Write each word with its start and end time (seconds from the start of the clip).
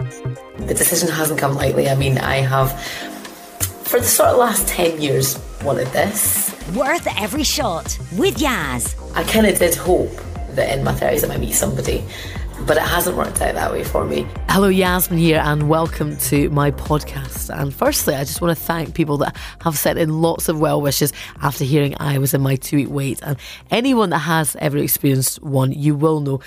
The 0.00 0.74
decision 0.74 1.10
hasn't 1.10 1.38
come 1.38 1.54
lightly. 1.54 1.88
I 1.88 1.94
mean, 1.94 2.16
I 2.16 2.36
have, 2.36 2.80
for 3.86 4.00
the 4.00 4.06
sort 4.06 4.30
of 4.30 4.38
last 4.38 4.66
10 4.66 4.98
years, 5.00 5.38
wanted 5.62 5.88
this. 5.88 6.56
Worth 6.74 7.06
every 7.20 7.42
shot 7.42 7.98
with 8.16 8.36
Yazz. 8.36 8.94
I 9.14 9.24
kind 9.24 9.46
of 9.46 9.58
did 9.58 9.74
hope 9.74 10.10
that 10.52 10.76
in 10.76 10.84
my 10.84 10.92
30s 10.94 11.24
I 11.24 11.28
might 11.28 11.40
meet 11.40 11.52
somebody 11.52 12.02
but 12.66 12.76
it 12.76 12.82
hasn't 12.82 13.16
worked 13.16 13.40
out 13.40 13.54
that 13.54 13.72
way 13.72 13.84
for 13.84 14.04
me. 14.04 14.26
Hello, 14.48 14.68
Yasmin 14.68 15.18
here, 15.18 15.40
and 15.44 15.68
welcome 15.68 16.16
to 16.18 16.50
my 16.50 16.70
podcast. 16.70 17.48
And 17.56 17.74
firstly, 17.74 18.14
I 18.14 18.24
just 18.24 18.40
want 18.40 18.56
to 18.56 18.64
thank 18.64 18.94
people 18.94 19.16
that 19.18 19.36
have 19.62 19.78
sent 19.78 19.98
in 19.98 20.20
lots 20.20 20.48
of 20.48 20.60
well 20.60 20.80
wishes 20.80 21.12
after 21.42 21.64
hearing 21.64 21.94
I 21.98 22.18
was 22.18 22.34
in 22.34 22.42
my 22.42 22.56
two 22.56 22.76
week 22.76 22.90
wait. 22.90 23.20
And 23.22 23.38
anyone 23.70 24.10
that 24.10 24.18
has 24.18 24.56
ever 24.56 24.78
experienced 24.78 25.42
one, 25.42 25.72
you 25.72 25.94
will 25.94 26.20
know 26.20 26.40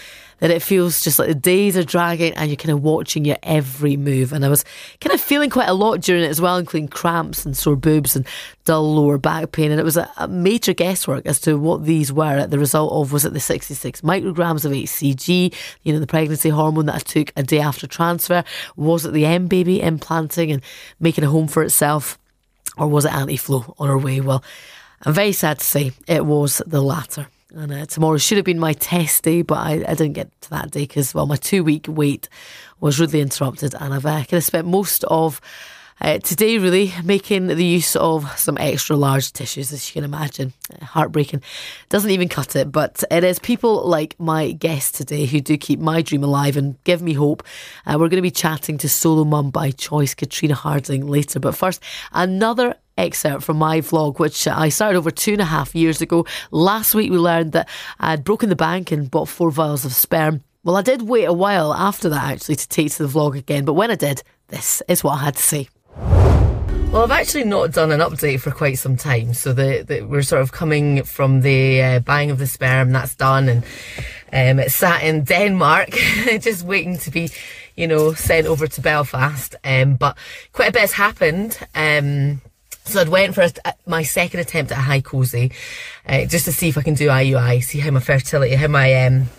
that 0.43 0.51
it 0.51 0.61
feels 0.61 0.99
just 0.99 1.19
like 1.19 1.29
the 1.29 1.35
days 1.35 1.77
are 1.77 1.85
dragging 1.85 2.33
and 2.33 2.49
you're 2.49 2.57
kind 2.57 2.73
of 2.73 2.83
watching 2.83 3.23
your 3.23 3.37
every 3.43 3.95
move. 3.95 4.33
And 4.33 4.43
I 4.43 4.49
was 4.49 4.65
kind 4.99 5.13
of 5.13 5.21
feeling 5.21 5.49
quite 5.49 5.69
a 5.69 5.73
lot 5.73 6.01
during 6.01 6.21
it 6.21 6.27
as 6.27 6.41
well, 6.41 6.57
including 6.57 6.89
cramps 6.89 7.45
and 7.45 7.55
sore 7.55 7.77
boobs 7.77 8.13
and 8.13 8.27
dull 8.65 8.93
lower 8.93 9.17
back 9.17 9.53
pain. 9.53 9.71
And 9.71 9.79
it 9.79 9.85
was 9.85 9.95
a, 9.95 10.11
a 10.17 10.27
major 10.27 10.73
guesswork 10.73 11.25
as 11.25 11.39
to 11.41 11.57
what 11.57 11.85
these 11.85 12.11
were. 12.11 12.25
At 12.25 12.51
the 12.51 12.59
result 12.59 12.91
of 12.91 13.13
was 13.13 13.23
it 13.23 13.31
the 13.31 13.39
66 13.39 14.01
micrograms 14.01 14.65
of 14.65 14.73
HCG, 14.73 15.53
you 15.83 15.93
know, 15.93 15.99
the 15.99 16.07
pregnancy 16.07 16.49
hormone 16.49 16.87
that 16.87 16.95
I 16.95 16.99
took 16.99 17.31
a 17.37 17.43
day 17.43 17.61
after 17.61 17.87
transfer? 17.87 18.43
Was 18.75 19.05
it 19.05 19.13
the 19.13 19.25
M 19.25 19.47
baby 19.47 19.81
implanting 19.81 20.51
and 20.51 20.61
making 20.99 21.23
a 21.23 21.29
home 21.29 21.47
for 21.47 21.63
itself? 21.63 22.19
Or 22.77 22.89
was 22.89 23.05
it 23.05 23.13
Aunt 23.13 23.39
Flo 23.39 23.75
on 23.79 23.87
her 23.87 23.97
way? 23.97 24.19
Well, 24.19 24.43
I'm 25.03 25.13
very 25.13 25.31
sad 25.31 25.59
to 25.59 25.65
say 25.65 25.93
it 26.05 26.25
was 26.25 26.61
the 26.67 26.81
latter. 26.81 27.27
And 27.53 27.71
uh, 27.71 27.85
tomorrow 27.85 28.17
should 28.17 28.37
have 28.37 28.45
been 28.45 28.59
my 28.59 28.73
test 28.73 29.23
day, 29.23 29.43
but 29.43 29.59
I, 29.59 29.73
I 29.87 29.93
didn't 29.93 30.13
get 30.13 30.41
to 30.41 30.49
that 30.49 30.71
day 30.71 30.81
because, 30.81 31.13
well, 31.13 31.27
my 31.27 31.35
two 31.35 31.63
week 31.63 31.85
wait 31.87 32.27
was 32.79 32.99
rudely 32.99 33.21
interrupted. 33.21 33.75
And 33.79 33.93
I've 33.93 34.05
uh, 34.05 34.23
kind 34.23 34.33
of 34.33 34.43
spent 34.43 34.67
most 34.67 35.03
of 35.05 35.39
uh, 36.01 36.17
today 36.17 36.57
really 36.57 36.91
making 37.03 37.47
the 37.47 37.63
use 37.63 37.95
of 37.95 38.37
some 38.37 38.57
extra 38.57 38.95
large 38.95 39.31
tissues, 39.31 39.71
as 39.71 39.87
you 39.87 39.93
can 39.93 40.03
imagine. 40.03 40.51
Uh, 40.73 40.83
heartbreaking. 40.83 41.41
Doesn't 41.89 42.09
even 42.09 42.27
cut 42.27 42.55
it, 42.55 42.71
but 42.71 43.03
it 43.11 43.23
is 43.23 43.37
people 43.37 43.87
like 43.87 44.19
my 44.19 44.51
guest 44.51 44.95
today 44.95 45.25
who 45.25 45.39
do 45.39 45.55
keep 45.55 45.79
my 45.79 46.01
dream 46.01 46.23
alive 46.23 46.57
and 46.57 46.81
give 46.83 47.01
me 47.01 47.13
hope. 47.13 47.43
Uh, 47.85 47.93
we're 47.93 48.09
going 48.09 48.17
to 48.17 48.21
be 48.23 48.31
chatting 48.31 48.79
to 48.79 48.89
solo 48.89 49.23
mum 49.23 49.51
by 49.51 49.69
choice, 49.71 50.15
Katrina 50.15 50.55
Harding, 50.55 51.05
later. 51.05 51.39
But 51.39 51.55
first, 51.55 51.81
another 52.11 52.75
excerpt 52.97 53.43
from 53.43 53.57
my 53.57 53.81
vlog, 53.81 54.19
which 54.19 54.47
I 54.47 54.69
started 54.69 54.97
over 54.97 55.11
two 55.11 55.33
and 55.33 55.41
a 55.41 55.45
half 55.45 55.75
years 55.75 56.01
ago. 56.01 56.25
Last 56.51 56.95
week, 56.95 57.11
we 57.11 57.17
learned 57.17 57.53
that 57.53 57.69
I'd 57.99 58.23
broken 58.23 58.49
the 58.49 58.55
bank 58.55 58.91
and 58.91 59.09
bought 59.09 59.29
four 59.29 59.51
vials 59.51 59.85
of 59.85 59.93
sperm. 59.93 60.43
Well, 60.63 60.77
I 60.77 60.81
did 60.81 61.01
wait 61.01 61.25
a 61.25 61.33
while 61.33 61.73
after 61.73 62.07
that 62.09 62.23
actually 62.23 62.55
to 62.55 62.67
take 62.67 62.91
to 62.93 63.05
the 63.05 63.09
vlog 63.09 63.37
again, 63.37 63.65
but 63.65 63.73
when 63.73 63.91
I 63.91 63.95
did, 63.95 64.23
this 64.47 64.81
is 64.87 65.03
what 65.03 65.19
I 65.19 65.25
had 65.25 65.35
to 65.35 65.41
say. 65.41 65.69
Well, 66.93 67.01
I've 67.01 67.11
actually 67.11 67.45
not 67.45 67.71
done 67.71 67.91
an 67.91 68.01
update 68.01 68.39
for 68.39 68.51
quite 68.51 68.77
some 68.77 68.95
time, 68.95 69.33
so 69.33 69.51
the, 69.51 69.83
the 69.85 70.03
we're 70.03 70.21
sort 70.21 70.43
of 70.43 70.51
coming 70.51 71.01
from 71.03 71.41
the 71.41 71.81
uh, 71.81 71.99
buying 71.99 72.29
of 72.29 72.37
the 72.37 72.45
sperm. 72.45 72.91
That's 72.91 73.15
done, 73.15 73.49
and 73.49 73.63
um, 74.31 74.59
it's 74.59 74.75
sat 74.75 75.01
in 75.01 75.23
Denmark, 75.23 75.89
just 76.39 76.63
waiting 76.63 76.99
to 76.99 77.09
be, 77.09 77.31
you 77.75 77.87
know, 77.87 78.13
sent 78.13 78.45
over 78.45 78.67
to 78.67 78.79
Belfast. 78.79 79.55
Um, 79.63 79.95
but 79.95 80.15
quite 80.51 80.69
a 80.69 80.71
bit 80.71 80.81
has 80.81 80.91
happened. 80.91 81.57
Um, 81.73 82.41
so 82.85 83.01
I'd 83.01 83.09
went 83.09 83.35
for 83.35 83.41
a, 83.41 83.73
my 83.85 84.03
second 84.03 84.39
attempt 84.39 84.71
at 84.71 84.77
a 84.77 84.81
HyCoSy, 84.81 85.53
uh, 86.07 86.25
just 86.25 86.45
to 86.45 86.51
see 86.51 86.69
if 86.69 86.77
I 86.77 86.81
can 86.81 86.93
do 86.93 87.07
IUI, 87.07 87.63
see 87.63 87.79
how 87.79 87.91
my 87.91 87.99
fertility, 87.99 88.55
how 88.55 88.67
my 88.67 89.05
um, 89.05 89.29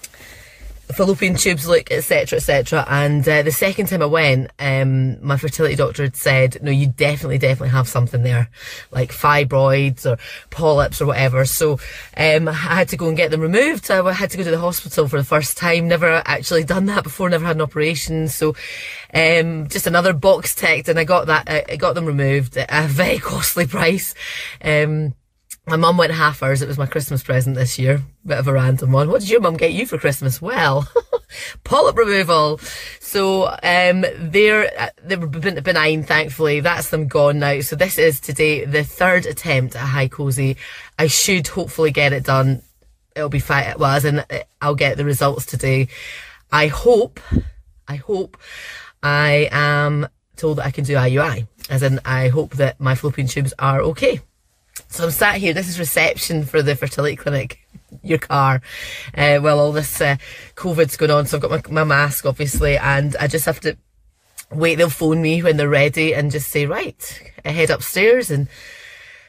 fallopian 0.93 1.35
tubes 1.35 1.67
look, 1.67 1.91
etc., 1.91 2.37
etc. 2.37 2.85
And 2.89 3.27
uh, 3.29 3.43
the 3.43 3.53
second 3.53 3.87
time 3.87 4.03
I 4.03 4.07
went, 4.07 4.51
um, 4.59 5.25
my 5.25 5.37
fertility 5.37 5.77
doctor 5.77 6.03
had 6.03 6.17
said, 6.17 6.59
"No, 6.63 6.71
you 6.71 6.87
definitely, 6.87 7.39
definitely 7.39 7.71
have 7.71 7.89
something 7.89 8.23
there, 8.23 8.51
like 8.91 9.11
fibroids 9.11 10.05
or 10.05 10.19
polyps 10.51 11.01
or 11.01 11.07
whatever." 11.07 11.45
So 11.45 11.79
um, 12.17 12.49
I 12.49 12.53
had 12.53 12.89
to 12.91 12.97
go 12.97 13.09
and 13.09 13.17
get 13.17 13.31
them 13.31 13.41
removed. 13.41 13.91
I 13.91 14.13
had 14.13 14.31
to 14.31 14.37
go 14.37 14.45
to 14.45 14.51
the 14.51 14.59
hospital 14.59 15.09
for 15.09 15.17
the 15.17 15.25
first 15.25 15.57
time. 15.57 15.89
Never 15.89 16.23
actually 16.27 16.65
done 16.65 16.87
that 16.87 17.05
before. 17.05 17.29
Never 17.29 17.47
had 17.47 17.57
an 17.57 17.63
operation. 17.63 18.29
So 18.29 18.55
um, 19.13 19.69
just 19.69 19.87
another 19.87 20.13
box 20.13 20.55
ticked, 20.55 20.89
and 20.89 20.99
I 20.99 21.05
got 21.05 21.27
that. 21.27 21.49
Uh, 21.49 21.63
I 21.69 21.77
got 21.77 21.95
them 21.95 22.07
removed 22.07 22.57
at 22.57 22.69
a 22.71 22.89
very 22.89 23.19
costly 23.19 23.67
price. 23.67 24.15
Um, 24.63 25.15
my 25.67 25.77
mum 25.77 25.97
went 25.97 26.13
half 26.13 26.43
hours. 26.43 26.61
It 26.61 26.69
was 26.69 26.79
my 26.79 26.87
Christmas 26.87 27.23
present 27.23 27.57
this 27.57 27.79
year. 27.79 28.03
Bit 28.27 28.39
of 28.39 28.49
a 28.49 28.53
random 28.53 28.93
one. 28.93 29.09
What 29.09 29.21
did 29.21 29.31
your 29.31 29.41
mum 29.41 29.57
get 29.57 29.73
you 29.73 29.87
for 29.87 29.99
Christmas? 29.99 30.41
Well, 30.43 30.87
polyp 31.65 31.97
removal. 31.97 32.59
So 33.01 33.49
um, 33.63 34.05
they're 34.19 34.91
they 35.03 35.17
were 35.17 35.27
benign, 35.27 36.03
thankfully. 36.03 36.61
That's 36.61 36.91
them 36.91 37.09
gone 37.09 37.39
now. 37.39 37.61
So 37.61 37.77
this 37.77 37.99
is 37.99 38.21
today 38.21 38.65
the 38.67 38.85
third 38.85 39.25
attempt 39.25 39.75
at 39.75 39.87
HyCoSy. 39.87 40.57
I 40.99 41.07
should 41.07 41.49
hopefully 41.49 41.91
get 41.91 42.13
it 42.13 42.25
done. 42.25 42.63
It'll 43.17 43.29
be 43.29 43.39
fine. 43.39 43.75
Well, 43.79 43.93
as 43.93 44.05
in 44.05 44.23
I'll 44.61 44.75
get 44.75 44.99
the 44.99 45.05
results 45.05 45.47
today. 45.47 45.89
I 46.53 46.67
hope. 46.67 47.21
I 47.89 47.97
hope 47.97 48.37
I 49.03 49.49
am 49.51 50.09
told 50.37 50.59
that 50.59 50.67
I 50.67 50.71
can 50.71 50.85
do 50.85 50.95
IUI. 50.95 51.47
As 51.71 51.83
in, 51.83 52.01
I 52.05 52.29
hope 52.29 52.55
that 52.55 52.81
my 52.81 52.95
fallopian 52.95 53.29
tubes 53.29 53.55
are 53.59 53.81
okay. 53.81 54.21
So 54.95 55.03
I'm 55.03 55.11
sat 55.11 55.39
here. 55.39 55.53
This 55.53 55.69
is 55.69 55.81
reception 55.81 56.45
for 56.45 56.63
the 56.63 56.77
fertility 56.77 57.17
clinic. 57.17 57.67
Your 58.05 58.19
car, 58.19 58.63
uh, 59.19 59.41
well, 59.43 59.59
all 59.59 59.73
this 59.73 60.01
uh, 60.01 60.19
COVID's 60.55 60.97
going 60.97 61.11
on. 61.11 61.27
So 61.27 61.37
I've 61.37 61.43
got 61.43 61.51
my, 61.51 61.83
my 61.83 61.83
mask, 61.83 62.25
obviously, 62.25 62.77
and 62.77 63.17
I 63.19 63.27
just 63.27 63.45
have 63.47 63.59
to 63.63 63.77
wait. 64.53 64.77
They'll 64.77 64.89
phone 64.89 65.21
me 65.21 65.43
when 65.43 65.57
they're 65.57 65.69
ready 65.69 66.15
and 66.15 66.31
just 66.31 66.49
say, 66.49 66.67
right, 66.67 67.33
I 67.45 67.51
head 67.51 67.71
upstairs 67.71 68.31
and 68.31 68.47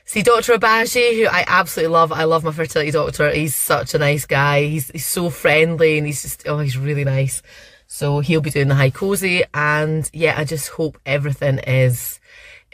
see 0.05 0.21
Dr. 0.21 0.53
Abaji, 0.53 1.17
who 1.17 1.25
I 1.25 1.43
absolutely 1.47 1.93
love. 1.93 2.11
I 2.11 2.25
love 2.25 2.43
my 2.43 2.51
fertility 2.51 2.91
doctor. 2.91 3.31
He's 3.31 3.55
such 3.55 3.95
a 3.95 3.97
nice 3.97 4.27
guy. 4.27 4.65
He's, 4.65 4.89
he's 4.91 5.07
so 5.07 5.31
friendly 5.31 5.97
and 5.97 6.05
he's 6.05 6.21
just, 6.21 6.47
oh, 6.47 6.59
he's 6.59 6.77
really 6.77 7.05
nice. 7.05 7.41
So 7.87 8.19
he'll 8.19 8.41
be 8.41 8.51
doing 8.51 8.67
the 8.67 8.75
HyCoSy. 8.75 9.45
and 9.51 10.07
yeah, 10.13 10.35
I 10.37 10.43
just 10.43 10.69
hope 10.69 10.99
everything 11.07 11.57
is 11.57 12.19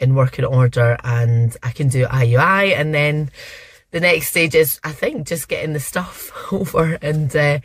in 0.02 0.14
working 0.14 0.44
order 0.44 0.96
and 1.04 1.56
I 1.62 1.70
can 1.70 1.88
do 1.88 2.06
IUI 2.06 2.76
and 2.76 2.94
then 2.94 3.30
the 3.92 4.00
next 4.00 4.28
stage 4.28 4.54
is 4.54 4.80
I 4.82 4.92
think 4.92 5.26
just 5.26 5.48
getting 5.48 5.72
the 5.72 5.80
stuff 5.80 6.30
over 6.52 6.98
and 7.00 7.34
uh, 7.34 7.60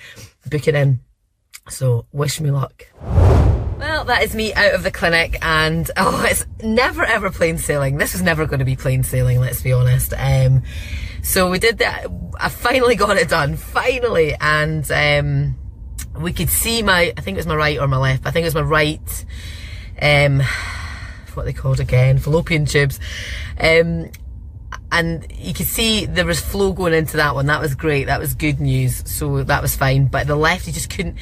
booking 0.50 0.76
in. 0.76 1.00
So 1.70 2.06
wish 2.12 2.40
me 2.40 2.52
luck. 2.52 2.88
Well, 3.80 4.06
that 4.06 4.24
is 4.24 4.34
me 4.36 4.53
out 4.53 4.74
of 4.74 4.84
the 4.84 4.92
clinic 4.92 5.38
and 5.42 5.90
oh, 5.97 6.26
it's 6.30 6.46
never 6.64 7.03
ever 7.03 7.30
plain 7.30 7.58
sailing. 7.58 7.97
This 7.97 8.16
is 8.16 8.22
never 8.22 8.46
going 8.46 8.59
to 8.59 8.66
be 8.66 8.76
plain 8.76 9.03
sailing, 9.03 9.40
let's 9.40 9.62
be 9.62 9.74
honest. 9.74 10.14
Um, 10.18 10.64
so 11.24 11.50
we 11.50 11.59
did 11.59 11.80
that. 11.80 12.08
I 12.40 12.50
finally 12.50 12.96
got 12.96 13.18
it 13.18 13.30
done, 13.30 13.56
finally. 13.58 14.36
And 14.40 14.90
um, 14.92 15.56
we 16.20 16.34
could 16.34 16.50
see 16.50 16.81
my, 16.84 17.14
I 17.18 17.22
think 17.22 17.36
it 17.36 17.40
was 17.40 17.47
my 17.47 17.56
right 17.56 17.80
or 17.80 17.88
my 17.88 17.97
left, 17.97 18.26
I 18.26 18.31
think 18.31 18.44
it 18.44 18.47
was 18.47 18.56
my 18.56 18.62
right, 18.62 19.26
um, 20.02 20.42
what 21.38 21.46
they 21.46 21.53
called 21.53 21.80
again, 21.80 22.18
fallopian 22.18 22.66
tubes. 22.66 23.00
Um, 23.59 24.12
and 24.92 25.25
you 25.31 25.53
could 25.53 25.66
see 25.66 26.06
there 26.06 26.25
was 26.25 26.40
flow 26.40 26.74
going 26.74 26.94
into 26.94 27.18
that 27.18 27.36
one. 27.36 27.46
That 27.48 27.62
was 27.62 27.75
great. 27.75 28.06
That 28.06 28.20
was 28.20 28.34
good 28.36 28.59
news. 28.59 29.03
So 29.09 29.44
that 29.44 29.62
was 29.62 29.76
fine. 29.76 30.08
But 30.08 30.28
the 30.28 30.36
left, 30.36 30.66
he 30.66 30.72
just 30.72 30.90
couldn't 30.90 31.18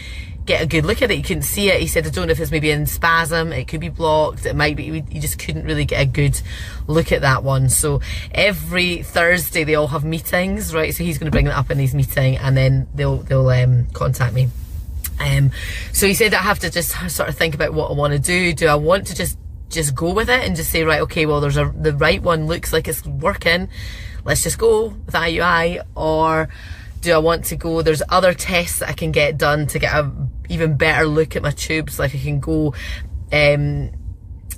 get 0.45 0.61
a 0.61 0.67
good 0.67 0.85
look 0.85 1.01
at 1.01 1.09
it. 1.09 1.15
He 1.15 1.23
couldn't 1.23 1.43
see 1.43 1.69
it. 1.69 1.81
He 1.81 1.87
said, 1.87 2.05
I 2.05 2.09
don't 2.09 2.27
know 2.27 2.31
if 2.31 2.39
it's 2.39 2.51
maybe 2.51 2.69
in 2.69 2.85
spasm. 2.85 3.51
It 3.51 3.67
could 3.67 3.79
be 3.79 3.89
blocked. 3.89 4.45
It 4.45 4.55
might 4.55 4.75
be. 4.75 4.83
You 4.83 5.19
just 5.19 5.39
couldn't 5.39 5.65
really 5.65 5.85
get 5.85 6.01
a 6.01 6.05
good 6.05 6.39
look 6.87 7.11
at 7.11 7.21
that 7.21 7.43
one. 7.43 7.69
So 7.69 8.01
every 8.31 9.01
Thursday 9.01 9.63
they 9.63 9.75
all 9.75 9.87
have 9.87 10.05
meetings, 10.05 10.73
right? 10.73 10.93
So 10.93 11.03
he's 11.03 11.17
going 11.17 11.25
to 11.25 11.31
bring 11.31 11.45
that 11.45 11.57
up 11.57 11.71
in 11.71 11.79
his 11.79 11.95
meeting 11.95 12.37
and 12.37 12.55
then 12.55 12.87
they'll, 12.93 13.17
they'll 13.17 13.49
um, 13.49 13.87
contact 13.87 14.33
me. 14.33 14.49
Um, 15.19 15.51
so 15.93 16.07
he 16.07 16.13
said 16.13 16.33
I 16.33 16.41
have 16.41 16.59
to 16.59 16.69
just 16.69 16.91
sort 17.09 17.29
of 17.29 17.37
think 17.37 17.55
about 17.55 17.73
what 17.73 17.89
I 17.89 17.93
want 17.93 18.13
to 18.13 18.19
do. 18.19 18.53
Do 18.53 18.67
I 18.67 18.75
want 18.75 19.07
to 19.07 19.15
just 19.15 19.37
just 19.69 19.95
go 19.95 20.13
with 20.13 20.29
it 20.29 20.43
and 20.43 20.55
just 20.55 20.71
say, 20.71 20.83
right, 20.83 21.01
okay, 21.01 21.25
well, 21.25 21.41
there's 21.41 21.57
a, 21.57 21.73
the 21.75 21.93
right 21.93 22.21
one 22.21 22.47
looks 22.47 22.71
like 22.71 22.87
it's 22.87 23.05
working. 23.05 23.69
Let's 24.23 24.43
just 24.43 24.57
go 24.57 24.87
with 24.87 25.13
IUI. 25.13 25.85
Or 25.95 26.49
do 27.01 27.13
I 27.13 27.17
want 27.17 27.45
to 27.45 27.55
go, 27.55 27.81
there's 27.81 28.01
other 28.09 28.33
tests 28.33 28.79
that 28.79 28.89
I 28.89 28.93
can 28.93 29.11
get 29.11 29.37
done 29.37 29.67
to 29.67 29.79
get 29.79 29.93
a 29.93 30.11
even 30.49 30.77
better 30.77 31.05
look 31.05 31.35
at 31.35 31.41
my 31.41 31.51
tubes. 31.51 31.99
Like 31.99 32.15
I 32.15 32.19
can 32.19 32.39
go, 32.39 32.73
um, 33.31 33.91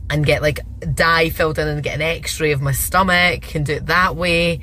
and 0.09 0.25
get 0.25 0.41
like 0.41 0.59
dye 0.93 1.29
filled 1.29 1.59
in 1.59 1.67
and 1.67 1.83
get 1.83 1.95
an 1.95 2.01
x-ray 2.01 2.51
of 2.51 2.61
my 2.61 2.71
stomach 2.71 3.55
and 3.55 3.65
do 3.65 3.73
it 3.73 3.87
that 3.87 4.15
way. 4.15 4.61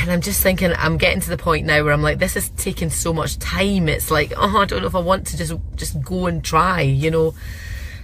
And 0.00 0.10
I'm 0.10 0.20
just 0.20 0.42
thinking, 0.42 0.72
I'm 0.76 0.98
getting 0.98 1.20
to 1.20 1.30
the 1.30 1.38
point 1.38 1.64
now 1.64 1.82
where 1.82 1.94
I'm 1.94 2.02
like, 2.02 2.18
this 2.18 2.36
is 2.36 2.50
taking 2.50 2.90
so 2.90 3.14
much 3.14 3.38
time. 3.38 3.88
It's 3.88 4.10
like, 4.10 4.34
oh, 4.36 4.58
I 4.58 4.66
don't 4.66 4.82
know 4.82 4.86
if 4.86 4.94
I 4.94 5.00
want 5.00 5.28
to 5.28 5.38
just, 5.38 5.54
just 5.76 6.02
go 6.02 6.26
and 6.26 6.44
try, 6.44 6.82
you 6.82 7.10
know. 7.10 7.34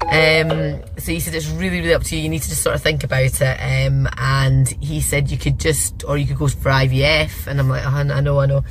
Um, 0.02 0.82
so 0.98 1.12
he 1.12 1.20
said 1.20 1.34
it's 1.34 1.48
really, 1.48 1.80
really 1.80 1.94
up 1.94 2.02
to 2.04 2.16
you. 2.16 2.22
You 2.22 2.28
need 2.28 2.42
to 2.42 2.48
just 2.48 2.62
sort 2.62 2.74
of 2.74 2.82
think 2.82 3.04
about 3.04 3.40
it. 3.40 3.42
Um, 3.42 4.08
and 4.16 4.68
he 4.82 5.00
said 5.00 5.30
you 5.30 5.38
could 5.38 5.58
just, 5.58 6.04
or 6.04 6.16
you 6.18 6.26
could 6.26 6.38
go 6.38 6.48
for 6.48 6.70
IVF. 6.70 7.46
And 7.46 7.58
I'm 7.58 7.68
like, 7.68 7.84
oh, 7.84 7.90
I 7.90 8.20
know, 8.20 8.40
I 8.40 8.46
know. 8.46 8.64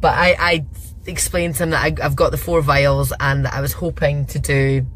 But 0.00 0.14
I, 0.14 0.36
I 0.38 0.66
explained 1.06 1.56
to 1.56 1.64
him 1.64 1.70
that 1.70 1.84
I, 1.84 2.04
I've 2.04 2.16
got 2.16 2.30
the 2.30 2.36
four 2.36 2.60
vials 2.60 3.12
and 3.20 3.44
that 3.44 3.54
I 3.54 3.60
was 3.60 3.72
hoping 3.72 4.26
to 4.26 4.38
do 4.38 4.86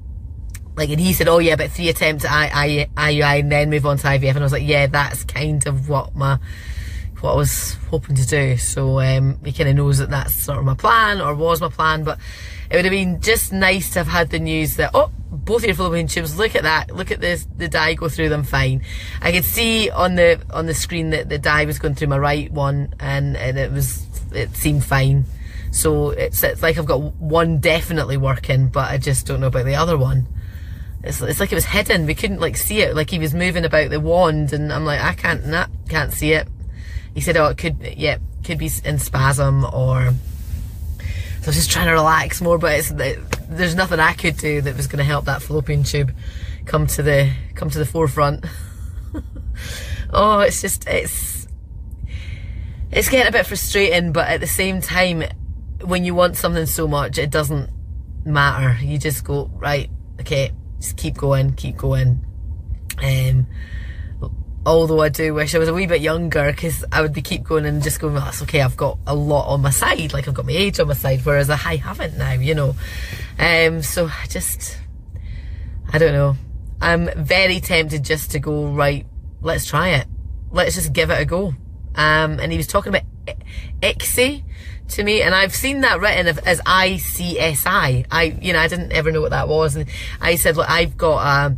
like, 0.74 0.90
and 0.90 1.00
he 1.00 1.12
said, 1.12 1.28
"Oh 1.28 1.38
yeah, 1.38 1.56
but 1.56 1.70
three 1.70 1.88
attempts 1.88 2.24
at 2.24 2.30
I, 2.30 2.88
I, 2.96 3.12
IUI 3.12 3.40
and 3.40 3.52
then 3.52 3.70
move 3.70 3.84
on 3.84 3.98
to 3.98 4.06
IVF." 4.06 4.30
And 4.30 4.38
I 4.38 4.42
was 4.42 4.52
like, 4.52 4.66
"Yeah, 4.66 4.86
that's 4.86 5.24
kind 5.24 5.66
of 5.66 5.88
what 5.88 6.14
my 6.16 6.38
what 7.20 7.32
I 7.32 7.36
was 7.36 7.74
hoping 7.90 8.16
to 8.16 8.26
do." 8.26 8.56
So 8.56 9.00
um, 9.00 9.38
he 9.44 9.52
kind 9.52 9.68
of 9.68 9.76
knows 9.76 9.98
that 9.98 10.10
that's 10.10 10.34
sort 10.34 10.58
of 10.58 10.64
my 10.64 10.74
plan, 10.74 11.20
or 11.20 11.34
was 11.34 11.60
my 11.60 11.68
plan. 11.68 12.04
But 12.04 12.18
it 12.70 12.76
would 12.76 12.86
have 12.86 12.92
been 12.92 13.20
just 13.20 13.52
nice 13.52 13.90
to 13.90 14.00
have 14.00 14.08
had 14.08 14.30
the 14.30 14.38
news 14.38 14.76
that 14.76 14.92
oh, 14.94 15.12
both 15.32 15.64
your 15.64 15.74
fallopian 15.74 16.06
tubes. 16.06 16.38
Look 16.38 16.54
at 16.54 16.62
that. 16.62 16.94
Look 16.94 17.10
at 17.10 17.20
this. 17.20 17.46
The 17.56 17.68
dye 17.68 17.94
go 17.94 18.08
through 18.08 18.28
them 18.28 18.44
fine. 18.44 18.82
I 19.20 19.32
could 19.32 19.44
see 19.44 19.90
on 19.90 20.14
the 20.14 20.40
on 20.50 20.66
the 20.66 20.74
screen 20.74 21.10
that 21.10 21.28
the 21.28 21.38
dye 21.38 21.64
was 21.64 21.78
going 21.78 21.94
through 21.94 22.08
my 22.08 22.18
right 22.18 22.50
one, 22.52 22.94
and 23.00 23.36
and 23.36 23.58
it 23.58 23.72
was 23.72 24.06
it 24.32 24.54
seemed 24.54 24.84
fine. 24.84 25.24
So 25.70 26.10
it's 26.10 26.42
it's 26.42 26.62
like 26.62 26.76
I've 26.78 26.86
got 26.86 27.00
one 27.14 27.58
definitely 27.58 28.18
working, 28.18 28.68
but 28.68 28.90
I 28.90 28.98
just 28.98 29.26
don't 29.26 29.40
know 29.40 29.46
about 29.46 29.64
the 29.64 29.74
other 29.74 29.96
one. 29.96 30.26
It's, 31.02 31.20
it's 31.20 31.40
like 31.40 31.50
it 31.50 31.56
was 31.56 31.64
hidden. 31.64 32.06
We 32.06 32.14
couldn't 32.14 32.40
like 32.40 32.56
see 32.56 32.82
it. 32.82 32.94
Like 32.94 33.10
he 33.10 33.18
was 33.18 33.34
moving 33.34 33.64
about 33.64 33.90
the 33.90 34.00
wand, 34.00 34.52
and 34.52 34.72
I'm 34.72 34.84
like, 34.84 35.00
I 35.00 35.14
can't, 35.14 35.46
nah, 35.46 35.66
can't 35.88 36.12
see 36.12 36.32
it. 36.32 36.46
He 37.14 37.20
said, 37.20 37.36
oh, 37.36 37.46
it 37.46 37.58
could, 37.58 37.78
yeah, 37.96 38.18
could 38.44 38.58
be 38.58 38.70
in 38.84 38.98
spasm 38.98 39.64
or. 39.64 40.12
So 41.40 41.46
I 41.46 41.48
was 41.48 41.56
just 41.56 41.72
trying 41.72 41.86
to 41.86 41.92
relax 41.92 42.40
more, 42.40 42.56
but 42.56 42.78
it's 42.78 42.92
there's 43.56 43.74
nothing 43.74 44.00
I 44.00 44.14
could 44.14 44.36
do 44.36 44.60
that 44.60 44.76
was 44.76 44.86
going 44.86 44.98
to 44.98 45.04
help 45.04 45.26
that 45.26 45.42
fallopian 45.42 45.84
tube 45.84 46.14
come 46.64 46.86
to 46.88 47.02
the 47.02 47.32
come 47.54 47.70
to 47.70 47.78
the 47.78 47.86
forefront. 47.86 48.44
oh, 50.12 50.40
it's 50.40 50.60
just 50.60 50.86
it's 50.88 51.46
it's 52.90 53.08
getting 53.08 53.28
a 53.28 53.32
bit 53.32 53.46
frustrating, 53.46 54.12
but 54.12 54.28
at 54.28 54.40
the 54.40 54.46
same 54.46 54.80
time, 54.80 55.24
when 55.82 56.04
you 56.04 56.14
want 56.14 56.36
something 56.36 56.66
so 56.66 56.86
much, 56.86 57.18
it 57.18 57.30
doesn't 57.30 57.70
matter. 58.24 58.76
You 58.84 58.98
just 58.98 59.24
go 59.24 59.50
right, 59.54 59.90
okay, 60.20 60.52
just 60.78 60.96
keep 60.96 61.16
going, 61.16 61.54
keep 61.54 61.76
going. 61.76 62.24
Um, 63.02 63.46
although 64.64 65.00
I 65.00 65.08
do 65.08 65.34
wish 65.34 65.54
I 65.54 65.58
was 65.58 65.68
a 65.68 65.74
wee 65.74 65.86
bit 65.86 66.00
younger 66.00 66.50
because 66.52 66.84
I 66.92 67.02
would 67.02 67.12
be 67.12 67.22
keep 67.22 67.42
going 67.42 67.66
and 67.66 67.82
just 67.82 68.00
going, 68.00 68.14
well, 68.14 68.24
that's 68.24 68.42
okay, 68.42 68.60
I've 68.60 68.76
got 68.76 68.98
a 69.06 69.14
lot 69.14 69.48
on 69.48 69.62
my 69.62 69.70
side, 69.70 70.12
like 70.12 70.28
I've 70.28 70.34
got 70.34 70.46
my 70.46 70.52
age 70.52 70.78
on 70.78 70.88
my 70.88 70.94
side, 70.94 71.20
whereas 71.24 71.50
I 71.50 71.76
haven't 71.76 72.16
now, 72.16 72.32
you 72.32 72.54
know. 72.54 72.74
Um, 73.38 73.82
so 73.82 74.06
I 74.06 74.26
just, 74.26 74.78
I 75.92 75.98
don't 75.98 76.12
know. 76.12 76.36
I'm 76.80 77.10
very 77.16 77.60
tempted 77.60 78.04
just 78.04 78.32
to 78.32 78.38
go, 78.38 78.66
right, 78.66 79.06
let's 79.40 79.66
try 79.66 79.90
it. 79.90 80.06
Let's 80.50 80.74
just 80.74 80.92
give 80.92 81.10
it 81.10 81.20
a 81.20 81.24
go. 81.24 81.54
Um, 81.94 82.40
and 82.40 82.50
he 82.50 82.58
was 82.58 82.66
talking 82.66 82.90
about 82.90 83.02
ICSI 83.82 84.42
to 84.88 85.04
me, 85.04 85.22
and 85.22 85.34
I've 85.34 85.54
seen 85.54 85.80
that 85.82 86.00
written 86.00 86.26
as 86.26 86.60
ICSI. 86.60 88.06
I, 88.10 88.22
you 88.40 88.52
know, 88.52 88.58
I 88.58 88.68
didn't 88.68 88.92
ever 88.92 89.10
know 89.10 89.20
what 89.20 89.30
that 89.30 89.48
was, 89.48 89.76
and 89.76 89.88
I 90.20 90.36
said, 90.36 90.56
look, 90.56 90.68
I've 90.68 90.96
got 90.96 91.16
uh, 91.18 91.54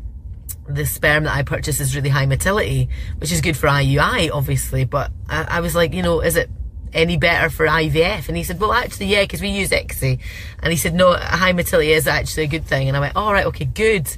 the 0.67 0.87
sperm 0.87 1.25
that 1.25 1.35
I 1.37 1.43
purchased 1.43 1.81
is 1.81 1.95
really 1.95 2.09
high 2.09 2.27
motility, 2.27 2.89
which 3.19 3.33
is 3.33 3.41
good 3.41 3.57
for 3.57 3.67
IUI, 3.67 4.31
obviously. 4.33 4.85
But 4.85 5.11
I, 5.29 5.45
I 5.45 5.61
was 5.61 5.75
like, 5.75 5.93
you 5.93 6.03
know, 6.03 6.21
is 6.21 6.37
it 6.37 6.51
any 6.93 7.17
better 7.17 7.51
for 7.51 7.67
IVF? 7.67 8.29
And 8.29 8.37
he 8.37 8.45
said, 8.45 8.61
well, 8.61 8.73
actually, 8.73 9.07
yeah, 9.07 9.23
because 9.23 9.41
we 9.41 9.49
use 9.49 9.71
ICSI. 9.71 10.21
And 10.63 10.73
he 10.73 10.77
said, 10.77 10.95
no, 10.95 11.15
high 11.15 11.53
motility 11.53 11.93
is 11.93 12.07
actually 12.07 12.45
a 12.45 12.49
good 12.49 12.65
thing. 12.65 12.89
And 12.89 12.97
I 12.97 13.01
went, 13.01 13.17
all 13.17 13.33
right, 13.33 13.47
okay, 13.47 13.65
good. 13.65 14.09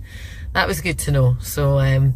That 0.53 0.69
was 0.69 0.81
good 0.81 0.99
to 1.01 1.11
know. 1.11 1.37
So, 1.41 1.79
um, 1.79 2.15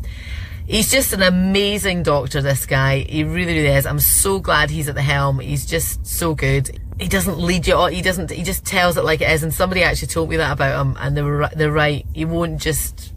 He's 0.71 0.89
just 0.89 1.13
an 1.13 1.23
amazing 1.23 2.05
doctor, 2.05 2.41
this 2.41 2.65
guy. 2.65 3.01
He 3.01 3.25
really, 3.25 3.55
really 3.55 3.75
is. 3.75 3.87
I'm 3.87 3.99
so 3.99 4.39
glad 4.39 4.71
he's 4.71 4.89
at 4.89 4.95
the 4.95 5.03
helm. 5.03 5.41
He's 5.41 5.67
just 5.67 6.07
so 6.07 6.33
good. 6.33 6.71
He 7.01 7.09
doesn't 7.09 7.39
lead 7.39 7.67
you 7.67 7.75
on. 7.75 7.93
He 7.93 8.03
doesn't, 8.03 8.31
he 8.31 8.45
just 8.45 8.65
tells 8.65 8.97
it 8.97 9.03
like 9.03 9.21
it 9.21 9.29
is. 9.33 9.43
And 9.43 9.53
somebody 9.53 9.83
actually 9.83 10.07
told 10.07 10.31
me 10.31 10.37
that 10.37 10.53
about 10.53 10.81
him 10.81 10.97
and 11.01 11.17
they 11.17 11.23
were, 11.23 11.51
they're 11.57 11.73
right. 11.73 12.07
He 12.15 12.25
won't 12.25 12.61
just 12.61 13.10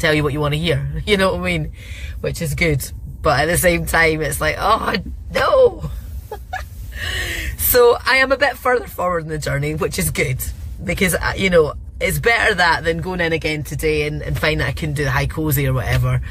tell 0.00 0.14
you 0.14 0.22
what 0.22 0.32
you 0.32 0.40
want 0.40 0.54
to 0.54 0.58
hear. 0.58 1.02
You 1.06 1.16
know 1.16 1.32
what 1.32 1.40
I 1.40 1.44
mean? 1.44 1.72
Which 2.20 2.40
is 2.42 2.54
good. 2.54 2.84
But 3.22 3.40
at 3.40 3.46
the 3.46 3.58
same 3.58 3.86
time, 3.86 4.22
it's 4.22 4.40
like, 4.40 4.56
oh 4.58 4.94
no. 5.32 5.90
so 7.58 7.96
I 8.04 8.16
am 8.16 8.32
a 8.32 8.36
bit 8.36 8.56
further 8.56 8.86
forward 8.86 9.24
in 9.24 9.28
the 9.28 9.38
journey, 9.38 9.74
which 9.74 9.98
is 9.98 10.10
good 10.10 10.42
because, 10.82 11.14
uh, 11.14 11.34
you 11.36 11.50
know, 11.50 11.74
it's 12.00 12.18
better 12.18 12.54
that 12.54 12.84
than 12.84 12.98
going 13.02 13.20
in 13.20 13.32
again 13.32 13.62
today 13.62 14.06
and, 14.06 14.22
and 14.22 14.38
find 14.38 14.60
that 14.60 14.68
I 14.68 14.72
couldn't 14.72 14.94
do 14.94 15.04
the 15.04 15.10
HyCoSy 15.10 15.68
or 15.68 15.74
whatever. 15.74 16.22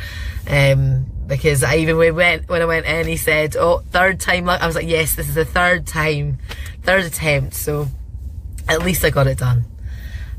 Um, 0.48 1.06
because 1.28 1.64
I 1.64 1.76
even 1.78 1.98
went 2.16 2.50
when 2.50 2.62
I 2.62 2.66
went 2.66 2.88
in, 2.88 3.06
he 3.06 3.18
said, 3.18 3.56
"Oh, 3.56 3.84
third 3.92 4.20
time." 4.20 4.50
I 4.50 4.66
was 4.66 4.76
like, 4.76 4.88
"Yes, 4.88 5.14
this 5.14 5.30
is 5.30 5.36
the 5.36 5.46
third 5.46 5.86
time, 5.86 6.40
third 6.82 7.06
attempt." 7.06 7.54
So 7.54 7.88
at 8.68 8.82
least 8.84 9.06
I 9.06 9.12
got 9.12 9.28
it 9.28 9.38
done. 9.38 9.66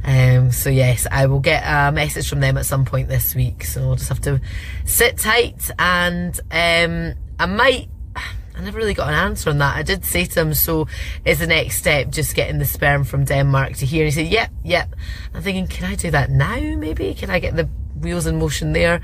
Um, 0.05 0.51
so 0.51 0.71
yes, 0.71 1.07
I 1.11 1.27
will 1.27 1.41
get 1.41 1.63
a 1.63 1.93
message 1.93 2.29
from 2.29 2.41
them 2.41 2.57
at 2.57 2.67
some 2.67 2.85
point 2.85 3.09
this 3.09 3.35
week. 3.35 3.65
So 3.65 3.83
I'll 3.83 3.97
just 3.97 4.09
have 4.09 4.21
to 4.23 4.41
sit 4.85 5.19
tight 5.19 5.71
and 5.79 6.39
um, 6.51 7.15
I 7.39 7.47
might 7.47 7.89
I 8.17 8.63
never 8.63 8.79
really 8.79 8.95
got 8.95 9.09
an 9.09 9.15
answer 9.15 9.51
on 9.51 9.59
that. 9.59 9.77
I 9.77 9.83
did 9.83 10.05
say 10.05 10.25
to 10.27 10.41
him, 10.41 10.55
so 10.55 10.87
is 11.25 11.39
the 11.39 11.47
next 11.47 11.77
step 11.77 12.11
just 12.11 12.35
getting 12.35 12.59
the 12.59 12.67
sperm 12.67 13.05
from 13.05 13.25
Denmark 13.25 13.75
to 13.77 13.87
here? 13.87 14.05
And 14.05 14.13
he 14.13 14.23
said, 14.23 14.31
yep, 14.31 14.51
yep. 14.65 14.95
I'm 15.35 15.43
thinking, 15.43 15.67
can 15.67 15.91
I 15.91 15.95
do 15.95 16.11
that 16.11 16.31
now 16.31 16.59
maybe? 16.77 17.15
Can 17.15 17.31
I 17.31 17.39
get 17.39 17.57
the 17.57 17.69
wheels 18.01 18.27
in 18.27 18.39
motion 18.39 18.73
there? 18.73 19.01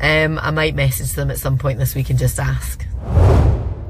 Um, 0.00 0.38
I 0.38 0.50
might 0.50 0.74
message 0.74 1.12
them 1.12 1.30
at 1.30 1.38
some 1.38 1.58
point 1.58 1.78
this 1.78 1.94
week 1.94 2.10
and 2.10 2.18
just 2.18 2.38
ask. 2.38 2.86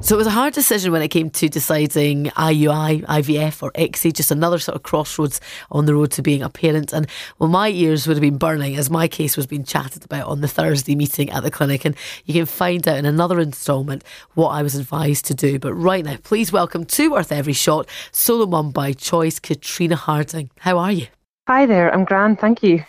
So 0.03 0.17
it 0.17 0.19
was 0.19 0.27
a 0.27 0.31
hard 0.31 0.55
decision 0.55 0.93
when 0.93 1.03
it 1.03 1.09
came 1.09 1.29
to 1.31 1.49
deciding 1.49 2.27
IUI, 2.31 3.05
IVF, 3.05 3.63
or 3.63 3.71
ICSI, 3.73 4.13
just 4.15 4.31
another 4.31 4.59
sort 4.59 4.75
of 4.75 4.83
crossroads 4.83 5.41
on 5.71 5.85
the 5.85 5.95
road 5.95 6.11
to 6.13 6.23
being 6.23 6.43
a 6.43 6.49
parent. 6.49 6.93
And 6.93 7.07
well, 7.39 7.51
my 7.51 7.69
ears 7.69 8.09
would 8.09 8.17
have 8.17 8.23
been 8.23 8.39
burning 8.39 8.77
as 8.77 8.91
my 8.91 9.07
case 9.07 9.37
was 9.37 9.47
being 9.47 9.63
chatted 9.63 10.05
about 10.05 10.27
on 10.27 10.41
the 10.41 10.49
Thursday 10.49 10.97
meeting 10.97 11.31
at 11.31 11.43
the 11.43 11.51
clinic. 11.51 11.85
And 11.85 11.95
you 12.25 12.35
can 12.35 12.47
find 12.47 12.89
out 12.89 12.97
in 12.97 13.05
another 13.05 13.39
instalment 13.39 14.03
what 14.35 14.49
I 14.49 14.63
was 14.63 14.75
advised 14.75 15.27
to 15.27 15.35
do. 15.35 15.59
But 15.59 15.75
right 15.75 16.05
now, 16.05 16.17
please 16.25 16.51
welcome 16.51 16.87
to 16.87 17.13
Worth 17.13 17.31
Every 17.31 17.53
Shot, 17.53 17.87
solo 18.11 18.47
mum 18.47 18.73
by 18.73 18.95
choice, 18.95 19.39
Katrina 19.39 19.97
Harding. 19.97 20.51
How 20.61 20.79
are 20.79 20.93
you? 20.93 21.07
Hi 21.47 21.67
there, 21.67 21.93
I'm 21.93 22.05
grand, 22.05 22.41
thank 22.41 22.63
you. 22.63 22.83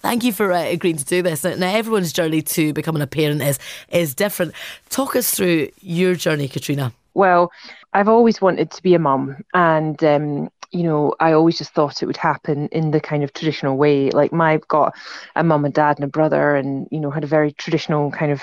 Thank 0.00 0.24
you 0.24 0.32
for 0.32 0.52
uh, 0.52 0.62
agreeing 0.62 0.96
to 0.96 1.04
do 1.04 1.22
this. 1.22 1.44
Now, 1.44 1.74
everyone's 1.74 2.12
journey 2.12 2.42
to 2.42 2.72
becoming 2.72 3.02
a 3.02 3.06
parent 3.06 3.42
is 3.42 3.58
is 3.90 4.14
different. 4.14 4.54
Talk 4.88 5.14
us 5.14 5.34
through 5.34 5.68
your 5.80 6.14
journey, 6.14 6.48
Katrina. 6.48 6.92
Well, 7.14 7.50
I've 7.92 8.08
always 8.08 8.40
wanted 8.40 8.70
to 8.70 8.82
be 8.82 8.94
a 8.94 8.98
mum, 8.98 9.36
and 9.52 10.02
um, 10.02 10.50
you 10.70 10.84
know, 10.84 11.14
I 11.20 11.32
always 11.32 11.58
just 11.58 11.72
thought 11.72 12.02
it 12.02 12.06
would 12.06 12.16
happen 12.16 12.68
in 12.68 12.92
the 12.92 13.00
kind 13.00 13.24
of 13.24 13.32
traditional 13.32 13.76
way. 13.76 14.10
Like, 14.10 14.32
my, 14.32 14.52
I've 14.52 14.68
got 14.68 14.94
a 15.36 15.42
mum 15.42 15.64
and 15.64 15.74
dad 15.74 15.98
and 15.98 16.04
a 16.04 16.08
brother, 16.08 16.54
and 16.54 16.88
you 16.90 17.00
know, 17.00 17.10
had 17.10 17.24
a 17.24 17.28
very 17.28 17.52
traditional 17.52 18.10
kind 18.10 18.32
of 18.32 18.42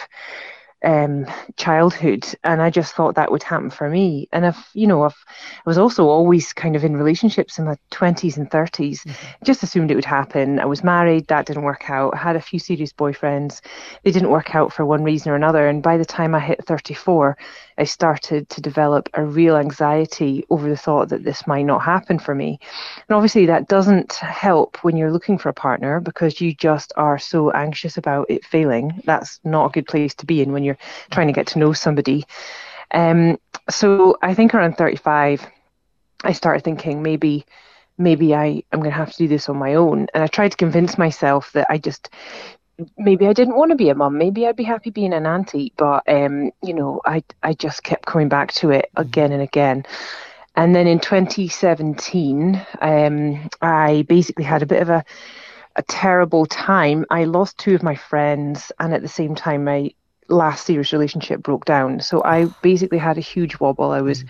um, 0.83 1.25
childhood, 1.55 2.25
and 2.43 2.61
I 2.61 2.69
just 2.69 2.93
thought 2.93 3.15
that 3.15 3.31
would 3.31 3.43
happen 3.43 3.69
for 3.69 3.89
me. 3.89 4.29
And 4.31 4.45
if 4.45 4.69
you 4.73 4.85
know, 4.85 5.05
if 5.05 5.15
I 5.27 5.61
was 5.65 5.77
also 5.77 6.05
always 6.07 6.53
kind 6.53 6.75
of 6.75 6.83
in 6.83 6.95
relationships 6.95 7.57
in 7.57 7.65
my 7.65 7.77
twenties 7.89 8.37
and 8.37 8.49
30s 8.49 9.01
mm-hmm. 9.01 9.43
just 9.43 9.63
assumed 9.63 9.89
it 9.89 9.95
would 9.95 10.05
happen. 10.05 10.59
I 10.59 10.65
was 10.65 10.83
married, 10.83 11.27
that 11.27 11.47
didn't 11.47 11.63
work 11.63 11.89
out. 11.89 12.13
I 12.13 12.17
had 12.17 12.35
a 12.35 12.41
few 12.41 12.59
serious 12.59 12.93
boyfriends, 12.93 13.61
they 14.03 14.11
didn't 14.11 14.29
work 14.29 14.53
out 14.55 14.71
for 14.71 14.85
one 14.85 15.03
reason 15.03 15.31
or 15.31 15.35
another. 15.35 15.67
And 15.67 15.81
by 15.81 15.97
the 15.97 16.05
time 16.05 16.35
I 16.35 16.39
hit 16.39 16.63
34, 16.65 17.37
I 17.77 17.83
started 17.83 18.49
to 18.49 18.61
develop 18.61 19.09
a 19.13 19.23
real 19.23 19.55
anxiety 19.55 20.45
over 20.49 20.69
the 20.69 20.77
thought 20.77 21.09
that 21.09 21.23
this 21.23 21.45
might 21.45 21.65
not 21.65 21.83
happen 21.83 22.19
for 22.19 22.33
me. 22.33 22.59
And 23.07 23.15
obviously, 23.15 23.45
that 23.45 23.67
doesn't 23.67 24.13
help 24.13 24.83
when 24.83 24.97
you're 24.97 25.11
looking 25.11 25.37
for 25.37 25.49
a 25.49 25.53
partner 25.53 25.99
because 25.99 26.41
you 26.41 26.53
just 26.53 26.91
are 26.97 27.19
so 27.19 27.51
anxious 27.51 27.97
about 27.97 28.29
it 28.29 28.45
failing. 28.45 29.01
That's 29.05 29.39
not 29.43 29.67
a 29.67 29.71
good 29.71 29.87
place 29.87 30.15
to 30.15 30.25
be 30.25 30.41
in 30.41 30.51
when 30.51 30.63
you're 30.63 30.77
trying 31.11 31.27
to 31.27 31.33
get 31.33 31.47
to 31.47 31.59
know 31.59 31.73
somebody. 31.73 32.25
Um, 32.91 33.37
so 33.69 34.17
I 34.21 34.33
think 34.33 34.53
around 34.53 34.77
35, 34.77 35.45
I 36.23 36.31
started 36.31 36.63
thinking 36.63 37.03
maybe 37.03 37.45
maybe 37.97 38.35
I 38.35 38.63
am 38.71 38.79
going 38.79 38.91
to 38.91 38.97
have 38.97 39.11
to 39.11 39.17
do 39.17 39.27
this 39.27 39.49
on 39.49 39.57
my 39.57 39.73
own. 39.73 40.07
And 40.13 40.23
I 40.23 40.27
tried 40.27 40.51
to 40.51 40.57
convince 40.57 40.97
myself 40.97 41.51
that 41.53 41.67
I 41.69 41.77
just 41.77 42.09
maybe 42.97 43.27
I 43.27 43.33
didn't 43.33 43.55
want 43.55 43.71
to 43.71 43.75
be 43.75 43.89
a 43.89 43.95
mum. 43.95 44.17
Maybe 44.17 44.47
I'd 44.47 44.55
be 44.55 44.63
happy 44.63 44.89
being 44.89 45.13
an 45.13 45.25
auntie, 45.25 45.73
but 45.77 46.03
um, 46.07 46.51
you 46.61 46.73
know, 46.73 47.01
I 47.05 47.23
I 47.43 47.53
just 47.53 47.83
kept 47.83 48.05
coming 48.05 48.29
back 48.29 48.53
to 48.55 48.71
it 48.71 48.89
again 48.95 49.31
and 49.31 49.41
again. 49.41 49.85
And 50.55 50.75
then 50.75 50.87
in 50.87 50.99
2017, 50.99 52.65
um, 52.81 53.49
I 53.61 54.05
basically 54.09 54.43
had 54.43 54.63
a 54.63 54.67
bit 54.67 54.81
of 54.81 54.89
a 54.89 55.03
a 55.75 55.83
terrible 55.83 56.45
time. 56.45 57.05
I 57.09 57.25
lost 57.25 57.57
two 57.57 57.75
of 57.75 57.83
my 57.83 57.95
friends, 57.95 58.71
and 58.79 58.93
at 58.93 59.01
the 59.01 59.07
same 59.07 59.35
time, 59.35 59.63
my 59.63 59.91
last 60.29 60.65
serious 60.65 60.91
relationship 60.91 61.41
broke 61.41 61.65
down. 61.65 61.99
So 62.01 62.23
I 62.23 62.45
basically 62.61 62.97
had 62.97 63.17
a 63.17 63.21
huge 63.21 63.59
wobble. 63.59 63.91
I 63.91 64.01
was. 64.01 64.23
Mm 64.23 64.29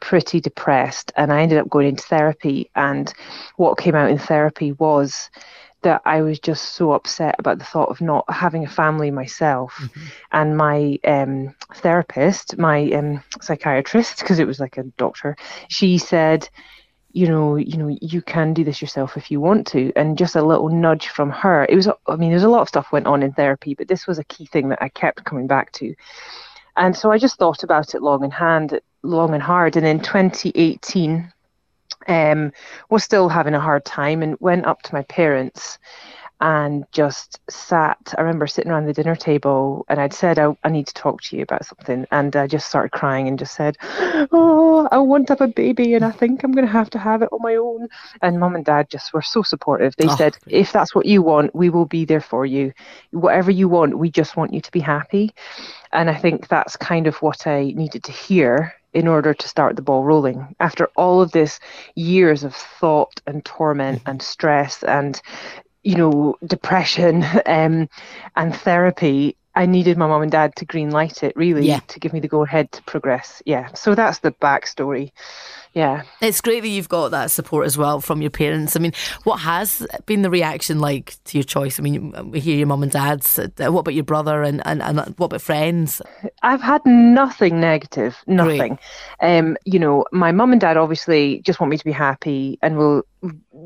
pretty 0.00 0.40
depressed 0.40 1.12
and 1.16 1.32
I 1.32 1.40
ended 1.40 1.58
up 1.58 1.70
going 1.70 1.88
into 1.88 2.02
therapy 2.04 2.70
and 2.74 3.12
what 3.56 3.78
came 3.78 3.94
out 3.94 4.10
in 4.10 4.18
therapy 4.18 4.72
was 4.72 5.30
that 5.86 6.02
I 6.04 6.20
was 6.20 6.40
just 6.40 6.74
so 6.74 6.90
upset 6.90 7.36
about 7.38 7.60
the 7.60 7.64
thought 7.64 7.90
of 7.90 8.00
not 8.00 8.24
having 8.28 8.64
a 8.64 8.68
family 8.68 9.12
myself. 9.12 9.72
Mm-hmm. 9.74 10.04
And 10.32 10.56
my 10.56 10.98
um, 11.04 11.54
therapist, 11.76 12.58
my 12.58 12.90
um, 12.90 13.22
psychiatrist, 13.40 14.18
because 14.18 14.40
it 14.40 14.48
was 14.48 14.58
like 14.58 14.78
a 14.78 14.82
doctor, 14.98 15.36
she 15.68 15.96
said, 15.96 16.48
you 17.12 17.28
know, 17.28 17.54
you 17.54 17.76
know, 17.76 17.96
you 18.02 18.20
can 18.20 18.52
do 18.52 18.64
this 18.64 18.82
yourself 18.82 19.16
if 19.16 19.30
you 19.30 19.40
want 19.40 19.64
to. 19.68 19.92
And 19.94 20.18
just 20.18 20.34
a 20.34 20.42
little 20.42 20.70
nudge 20.70 21.06
from 21.06 21.30
her. 21.30 21.64
It 21.68 21.76
was, 21.76 21.88
I 22.08 22.16
mean, 22.16 22.30
there's 22.30 22.42
a 22.42 22.48
lot 22.48 22.62
of 22.62 22.68
stuff 22.68 22.90
went 22.90 23.06
on 23.06 23.22
in 23.22 23.32
therapy, 23.32 23.74
but 23.74 23.86
this 23.86 24.08
was 24.08 24.18
a 24.18 24.24
key 24.24 24.46
thing 24.46 24.70
that 24.70 24.82
I 24.82 24.88
kept 24.88 25.24
coming 25.24 25.46
back 25.46 25.70
to. 25.74 25.94
And 26.76 26.96
so 26.96 27.12
I 27.12 27.18
just 27.18 27.38
thought 27.38 27.62
about 27.62 27.94
it 27.94 28.02
long 28.02 28.24
and 28.24 28.32
hand, 28.32 28.80
long 29.04 29.34
and 29.34 29.42
hard. 29.42 29.76
And 29.76 29.86
in 29.86 30.00
2018, 30.00 31.32
um, 32.08 32.52
was 32.90 33.04
still 33.04 33.28
having 33.28 33.54
a 33.54 33.60
hard 33.60 33.84
time 33.84 34.22
and 34.22 34.36
went 34.40 34.66
up 34.66 34.82
to 34.82 34.94
my 34.94 35.02
parents 35.02 35.78
and 36.40 36.84
just 36.92 37.40
sat. 37.48 38.14
I 38.16 38.20
remember 38.20 38.46
sitting 38.46 38.70
around 38.70 38.86
the 38.86 38.92
dinner 38.92 39.16
table 39.16 39.86
and 39.88 39.98
I'd 39.98 40.12
said, 40.12 40.38
I, 40.38 40.54
I, 40.64 40.68
need 40.68 40.86
to 40.88 40.94
talk 40.94 41.22
to 41.22 41.36
you 41.36 41.42
about 41.42 41.64
something. 41.64 42.06
And 42.10 42.36
I 42.36 42.46
just 42.46 42.68
started 42.68 42.92
crying 42.92 43.26
and 43.26 43.38
just 43.38 43.54
said, 43.54 43.78
Oh, 44.32 44.86
I 44.92 44.98
want 44.98 45.28
to 45.28 45.32
have 45.32 45.40
a 45.40 45.48
baby 45.48 45.94
and 45.94 46.04
I 46.04 46.10
think 46.10 46.44
I'm 46.44 46.52
going 46.52 46.66
to 46.66 46.72
have 46.72 46.90
to 46.90 46.98
have 46.98 47.22
it 47.22 47.30
on 47.32 47.40
my 47.42 47.54
own. 47.54 47.88
And 48.20 48.38
mum 48.38 48.54
and 48.54 48.64
dad 48.64 48.90
just 48.90 49.14
were 49.14 49.22
so 49.22 49.42
supportive. 49.42 49.96
They 49.96 50.08
oh, 50.08 50.16
said, 50.16 50.36
If 50.46 50.72
that's 50.72 50.94
what 50.94 51.06
you 51.06 51.22
want, 51.22 51.54
we 51.54 51.70
will 51.70 51.86
be 51.86 52.04
there 52.04 52.20
for 52.20 52.44
you. 52.44 52.74
Whatever 53.12 53.50
you 53.50 53.68
want, 53.68 53.98
we 53.98 54.10
just 54.10 54.36
want 54.36 54.52
you 54.52 54.60
to 54.60 54.70
be 54.70 54.80
happy. 54.80 55.34
And 55.92 56.10
I 56.10 56.14
think 56.14 56.48
that's 56.48 56.76
kind 56.76 57.06
of 57.06 57.16
what 57.22 57.46
I 57.46 57.72
needed 57.74 58.04
to 58.04 58.12
hear 58.12 58.74
in 58.96 59.06
order 59.06 59.34
to 59.34 59.46
start 59.46 59.76
the 59.76 59.82
ball 59.82 60.04
rolling. 60.04 60.56
After 60.58 60.88
all 60.96 61.20
of 61.20 61.32
this 61.32 61.60
years 61.96 62.44
of 62.44 62.54
thought 62.54 63.20
and 63.26 63.44
torment 63.44 63.98
mm-hmm. 63.98 64.10
and 64.10 64.22
stress 64.22 64.82
and 64.82 65.20
you 65.82 65.94
know, 65.94 66.34
depression 66.44 67.24
um, 67.46 67.88
and 68.34 68.56
therapy, 68.56 69.36
I 69.56 69.66
needed 69.66 69.96
my 69.96 70.06
mom 70.06 70.22
and 70.22 70.30
dad 70.30 70.54
to 70.56 70.64
green 70.64 70.90
light 70.90 71.22
it 71.22 71.34
really 71.34 71.66
yeah. 71.66 71.80
to 71.88 71.98
give 71.98 72.12
me 72.12 72.20
the 72.20 72.28
go 72.28 72.44
ahead 72.44 72.70
to 72.72 72.82
progress. 72.82 73.42
Yeah. 73.46 73.72
So 73.72 73.94
that's 73.94 74.20
the 74.20 74.32
backstory 74.32 75.12
yeah. 75.76 76.04
It's 76.22 76.40
great 76.40 76.60
that 76.60 76.68
you've 76.68 76.88
got 76.88 77.10
that 77.10 77.30
support 77.30 77.66
as 77.66 77.76
well 77.76 78.00
from 78.00 78.22
your 78.22 78.30
parents. 78.30 78.76
I 78.76 78.78
mean, 78.78 78.94
what 79.24 79.36
has 79.40 79.86
been 80.06 80.22
the 80.22 80.30
reaction 80.30 80.80
like 80.80 81.16
to 81.24 81.36
your 81.36 81.44
choice? 81.44 81.78
I 81.78 81.82
mean, 81.82 82.30
we 82.30 82.40
hear 82.40 82.56
your 82.56 82.66
mum 82.66 82.82
and 82.82 82.90
dad's. 82.90 83.38
Uh, 83.38 83.50
what 83.58 83.80
about 83.80 83.92
your 83.92 84.02
brother 84.02 84.42
and, 84.42 84.66
and, 84.66 84.80
and 84.82 84.96
what 85.18 85.26
about 85.26 85.42
friends? 85.42 86.00
I've 86.42 86.62
had 86.62 86.80
nothing 86.86 87.60
negative, 87.60 88.16
nothing. 88.26 88.78
Um, 89.20 89.58
you 89.66 89.78
know, 89.78 90.06
my 90.12 90.32
mum 90.32 90.52
and 90.52 90.62
dad 90.62 90.78
obviously 90.78 91.42
just 91.44 91.60
want 91.60 91.70
me 91.70 91.76
to 91.76 91.84
be 91.84 91.92
happy 91.92 92.58
and 92.62 92.78
will 92.78 93.02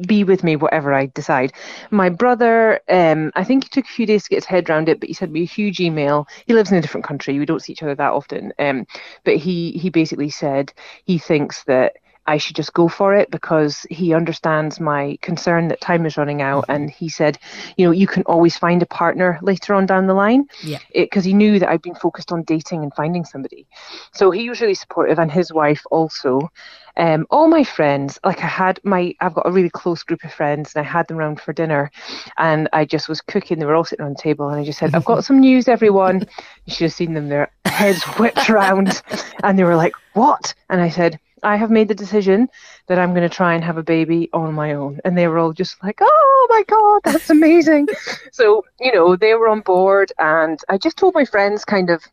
be 0.06 0.24
with 0.24 0.44
me 0.44 0.56
whatever 0.56 0.92
I 0.92 1.06
decide. 1.06 1.52
My 1.90 2.08
brother, 2.08 2.80
um, 2.88 3.32
I 3.34 3.44
think 3.44 3.64
he 3.64 3.70
took 3.70 3.84
a 3.84 3.88
few 3.88 4.06
days 4.06 4.24
to 4.24 4.30
get 4.30 4.36
his 4.36 4.44
head 4.44 4.68
around 4.68 4.88
it, 4.88 5.00
but 5.00 5.08
he 5.08 5.14
sent 5.14 5.32
me 5.32 5.42
a 5.42 5.46
huge 5.46 5.80
email. 5.80 6.26
He 6.46 6.54
lives 6.54 6.70
in 6.70 6.78
a 6.78 6.80
different 6.80 7.06
country. 7.06 7.38
We 7.38 7.46
don't 7.46 7.60
see 7.62 7.72
each 7.72 7.82
other 7.82 7.94
that 7.94 8.12
often. 8.12 8.52
Um, 8.58 8.86
but 9.24 9.36
he 9.36 9.72
he 9.72 9.90
basically 9.90 10.30
said 10.30 10.72
he 11.04 11.18
thinks 11.18 11.64
that 11.64 11.96
I 12.26 12.36
should 12.36 12.54
just 12.54 12.74
go 12.74 12.86
for 12.86 13.14
it 13.14 13.30
because 13.30 13.86
he 13.90 14.14
understands 14.14 14.78
my 14.78 15.18
concern 15.20 15.66
that 15.68 15.80
time 15.80 16.06
is 16.06 16.16
running 16.16 16.42
out. 16.42 16.64
Mm-hmm. 16.64 16.72
And 16.72 16.90
he 16.90 17.08
said, 17.08 17.38
you 17.76 17.84
know, 17.84 17.90
you 17.90 18.06
can 18.06 18.22
always 18.24 18.56
find 18.56 18.82
a 18.82 18.86
partner 18.86 19.38
later 19.42 19.74
on 19.74 19.86
down 19.86 20.06
the 20.06 20.14
line. 20.14 20.46
Yeah. 20.62 20.78
Because 20.94 21.24
he 21.24 21.34
knew 21.34 21.58
that 21.58 21.68
I'd 21.68 21.82
been 21.82 21.94
focused 21.96 22.30
on 22.30 22.44
dating 22.44 22.82
and 22.82 22.94
finding 22.94 23.24
somebody. 23.24 23.66
So 24.12 24.30
he 24.30 24.48
was 24.48 24.60
really 24.60 24.74
supportive, 24.74 25.18
and 25.18 25.30
his 25.30 25.52
wife 25.52 25.82
also. 25.90 26.50
Um, 27.00 27.26
all 27.30 27.48
my 27.48 27.64
friends, 27.64 28.18
like 28.24 28.44
I 28.44 28.46
had 28.46 28.78
my, 28.84 29.14
I've 29.20 29.32
got 29.32 29.48
a 29.48 29.50
really 29.50 29.70
close 29.70 30.02
group 30.02 30.22
of 30.22 30.34
friends, 30.34 30.74
and 30.74 30.84
I 30.84 30.88
had 30.88 31.08
them 31.08 31.18
around 31.18 31.40
for 31.40 31.54
dinner, 31.54 31.90
and 32.36 32.68
I 32.74 32.84
just 32.84 33.08
was 33.08 33.22
cooking. 33.22 33.58
They 33.58 33.64
were 33.64 33.74
all 33.74 33.84
sitting 33.84 34.04
on 34.04 34.12
the 34.12 34.22
table, 34.22 34.50
and 34.50 34.60
I 34.60 34.64
just 34.64 34.78
said, 34.78 34.94
"I've 34.94 35.06
got 35.06 35.24
some 35.28 35.40
news, 35.40 35.66
everyone." 35.66 36.26
You 36.66 36.74
should 36.74 36.84
have 36.84 36.92
seen 36.92 37.14
them; 37.14 37.30
their 37.30 37.50
heads 37.64 38.04
whipped 38.18 38.50
around, 38.50 39.02
and 39.42 39.58
they 39.58 39.64
were 39.64 39.76
like, 39.76 39.94
"What?" 40.12 40.52
And 40.68 40.82
I 40.82 40.90
said, 40.90 41.18
I 41.42 41.56
have 41.56 41.70
made 41.70 41.88
the 41.88 41.94
decision 41.94 42.48
that 42.88 42.98
I'm 42.98 43.14
going 43.14 43.28
to 43.28 43.34
try 43.34 43.54
and 43.54 43.64
have 43.64 43.78
a 43.78 43.82
baby 43.82 44.28
on 44.34 44.52
my 44.52 44.74
own. 44.74 45.00
And 45.04 45.16
they 45.16 45.26
were 45.26 45.38
all 45.38 45.52
just 45.52 45.82
like, 45.82 45.98
oh 46.02 46.46
my 46.50 46.62
God, 46.64 47.00
that's 47.04 47.30
amazing. 47.30 47.88
so, 48.32 48.64
you 48.78 48.92
know, 48.92 49.16
they 49.16 49.34
were 49.34 49.48
on 49.48 49.60
board. 49.60 50.12
And 50.18 50.58
I 50.68 50.76
just 50.76 50.98
told 50.98 51.14
my 51.14 51.24
friends 51.24 51.64
kind 51.64 51.88
of, 51.88 52.04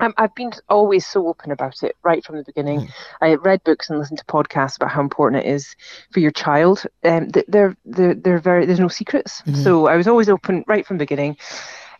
um, 0.00 0.14
I've 0.16 0.34
been 0.34 0.52
always 0.68 1.06
so 1.06 1.28
open 1.28 1.50
about 1.50 1.82
it 1.82 1.96
right 2.02 2.24
from 2.24 2.36
the 2.36 2.44
beginning. 2.44 2.80
Mm. 2.80 2.90
I 3.20 3.34
read 3.34 3.64
books 3.64 3.90
and 3.90 3.98
listened 3.98 4.18
to 4.18 4.24
podcasts 4.24 4.76
about 4.76 4.90
how 4.90 5.00
important 5.00 5.44
it 5.44 5.48
is 5.48 5.74
for 6.10 6.20
your 6.20 6.30
child. 6.30 6.84
Um, 7.04 7.28
they're, 7.28 7.76
they're, 7.84 8.14
they're 8.14 8.38
very, 8.38 8.66
there's 8.66 8.80
no 8.80 8.88
secrets. 8.88 9.42
Mm-hmm. 9.42 9.62
So 9.62 9.86
I 9.86 9.96
was 9.96 10.08
always 10.08 10.28
open 10.28 10.64
right 10.66 10.86
from 10.86 10.98
the 10.98 11.02
beginning. 11.02 11.36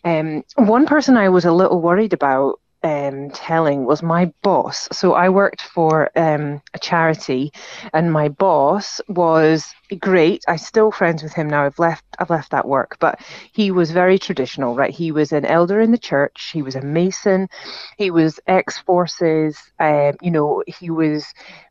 Um, 0.04 0.44
one 0.56 0.86
person 0.86 1.16
I 1.16 1.28
was 1.28 1.44
a 1.44 1.52
little 1.52 1.80
worried 1.80 2.12
about 2.12 2.60
um, 2.82 3.30
telling 3.30 3.84
was 3.84 4.02
my 4.02 4.32
boss. 4.42 4.88
So 4.92 5.14
I 5.14 5.28
worked 5.28 5.62
for 5.62 6.10
um, 6.16 6.62
a 6.74 6.78
charity, 6.78 7.52
and 7.92 8.12
my 8.12 8.28
boss 8.28 9.00
was 9.08 9.72
great. 9.98 10.44
I'm 10.46 10.58
still 10.58 10.90
friends 10.90 11.22
with 11.22 11.32
him 11.32 11.48
now. 11.48 11.64
I've 11.64 11.78
left. 11.78 12.04
I've 12.18 12.30
left 12.30 12.50
that 12.50 12.68
work, 12.68 12.96
but 13.00 13.20
he 13.52 13.70
was 13.70 13.90
very 13.90 14.18
traditional, 14.18 14.74
right? 14.74 14.92
He 14.92 15.12
was 15.12 15.32
an 15.32 15.44
elder 15.44 15.80
in 15.80 15.90
the 15.90 15.98
church. 15.98 16.50
He 16.52 16.62
was 16.62 16.76
a 16.76 16.82
mason. 16.82 17.48
He 17.96 18.10
was 18.10 18.40
ex 18.46 18.78
forces. 18.78 19.58
Um, 19.78 20.12
you 20.20 20.30
know, 20.30 20.62
he 20.66 20.90
was 20.90 21.26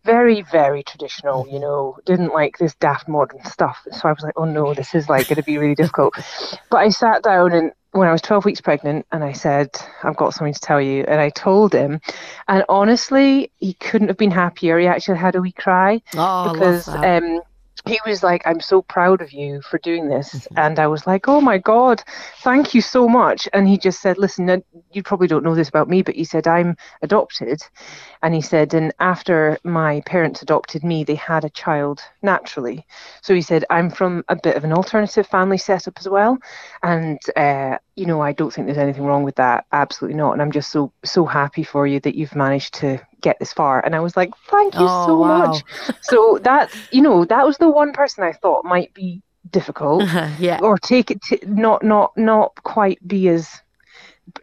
very, 0.07 0.41
very 0.41 0.81
traditional. 0.81 1.47
You 1.47 1.59
know, 1.59 1.99
didn't 2.05 2.33
like 2.33 2.57
this 2.57 2.73
daft 2.75 3.07
modern 3.07 3.43
stuff. 3.45 3.77
So 3.91 4.09
I 4.09 4.13
was 4.13 4.23
like, 4.23 4.33
oh 4.37 4.45
no, 4.45 4.73
this 4.73 4.95
is 4.95 5.07
like 5.09 5.27
going 5.27 5.35
to 5.35 5.43
be 5.43 5.59
really 5.59 5.75
difficult. 5.75 6.15
But 6.69 6.77
I 6.77 6.89
sat 6.89 7.23
down 7.23 7.53
and 7.53 7.71
when 7.91 8.07
I 8.07 8.11
was 8.11 8.21
12 8.21 8.45
weeks 8.45 8.61
pregnant 8.61 9.05
and 9.11 9.23
I 9.23 9.33
said, 9.33 9.69
I've 10.03 10.17
got 10.17 10.33
something 10.33 10.53
to 10.53 10.59
tell 10.59 10.81
you. 10.81 11.03
And 11.07 11.19
I 11.19 11.29
told 11.29 11.73
him. 11.73 12.01
And 12.47 12.63
honestly, 12.69 13.51
he 13.59 13.73
couldn't 13.73 14.09
have 14.09 14.17
been 14.17 14.31
happier. 14.31 14.77
He 14.79 14.87
actually 14.87 15.17
had 15.17 15.35
a 15.35 15.41
wee 15.41 15.51
cry. 15.51 16.01
Oh, 16.15 16.53
because 16.53 16.87
um, 16.87 17.41
he 17.87 17.99
was 18.05 18.23
like, 18.23 18.45
I'm 18.45 18.59
so 18.59 18.81
proud 18.81 19.21
of 19.21 19.31
you 19.31 19.61
for 19.61 19.77
doing 19.79 20.07
this. 20.07 20.33
Mm-hmm. 20.33 20.59
And 20.59 20.79
I 20.79 20.87
was 20.87 21.07
like, 21.07 21.27
oh 21.27 21.41
my 21.41 21.57
God, 21.57 22.03
thank 22.41 22.73
you 22.73 22.81
so 22.81 23.07
much. 23.07 23.47
And 23.53 23.67
he 23.67 23.77
just 23.77 24.01
said, 24.01 24.17
listen, 24.17 24.63
you 24.91 25.03
probably 25.03 25.27
don't 25.27 25.43
know 25.43 25.55
this 25.55 25.69
about 25.69 25.89
me, 25.89 26.01
but 26.01 26.15
he 26.15 26.23
said, 26.23 26.47
I'm 26.47 26.75
adopted. 27.01 27.61
And 28.21 28.33
he 28.33 28.41
said, 28.41 28.73
and 28.73 28.93
after 28.99 29.57
my 29.63 30.01
parents 30.05 30.41
adopted 30.41 30.83
me, 30.83 31.03
they 31.03 31.15
had 31.15 31.45
a 31.45 31.49
child 31.49 32.01
naturally. 32.21 32.85
So 33.21 33.33
he 33.33 33.41
said, 33.41 33.65
I'm 33.69 33.89
from 33.89 34.23
a 34.27 34.35
bit 34.35 34.55
of 34.55 34.63
an 34.63 34.73
alternative 34.73 35.27
family 35.27 35.57
setup 35.57 35.97
as 35.99 36.09
well. 36.09 36.37
And, 36.83 37.19
uh, 37.35 37.77
you 37.95 38.05
know, 38.05 38.21
I 38.21 38.33
don't 38.33 38.53
think 38.53 38.67
there's 38.67 38.77
anything 38.77 39.05
wrong 39.05 39.23
with 39.23 39.35
that. 39.35 39.65
Absolutely 39.71 40.17
not. 40.17 40.33
And 40.33 40.41
I'm 40.41 40.51
just 40.51 40.71
so, 40.71 40.91
so 41.03 41.25
happy 41.25 41.63
for 41.63 41.87
you 41.87 41.99
that 42.01 42.15
you've 42.15 42.35
managed 42.35 42.73
to 42.75 42.99
get 43.21 43.39
this 43.39 43.53
far. 43.53 43.83
And 43.85 43.95
I 43.95 43.99
was 43.99 44.15
like, 44.15 44.31
thank 44.49 44.73
you 44.75 44.81
oh, 44.87 45.07
so 45.07 45.17
wow. 45.19 45.47
much. 45.47 45.63
so 46.01 46.39
that, 46.43 46.73
you 46.91 47.01
know, 47.01 47.25
that 47.25 47.45
was 47.45 47.57
the 47.57 47.69
one 47.69 47.93
person 47.93 48.23
I 48.23 48.33
thought 48.33 48.65
might 48.65 48.93
be 48.93 49.21
difficult 49.51 50.03
uh-huh, 50.03 50.29
yeah 50.39 50.59
or 50.61 50.77
take 50.77 51.11
it 51.11 51.21
to 51.21 51.39
not 51.47 51.83
not 51.83 52.15
not 52.17 52.53
quite 52.63 53.05
be 53.07 53.29
as 53.29 53.61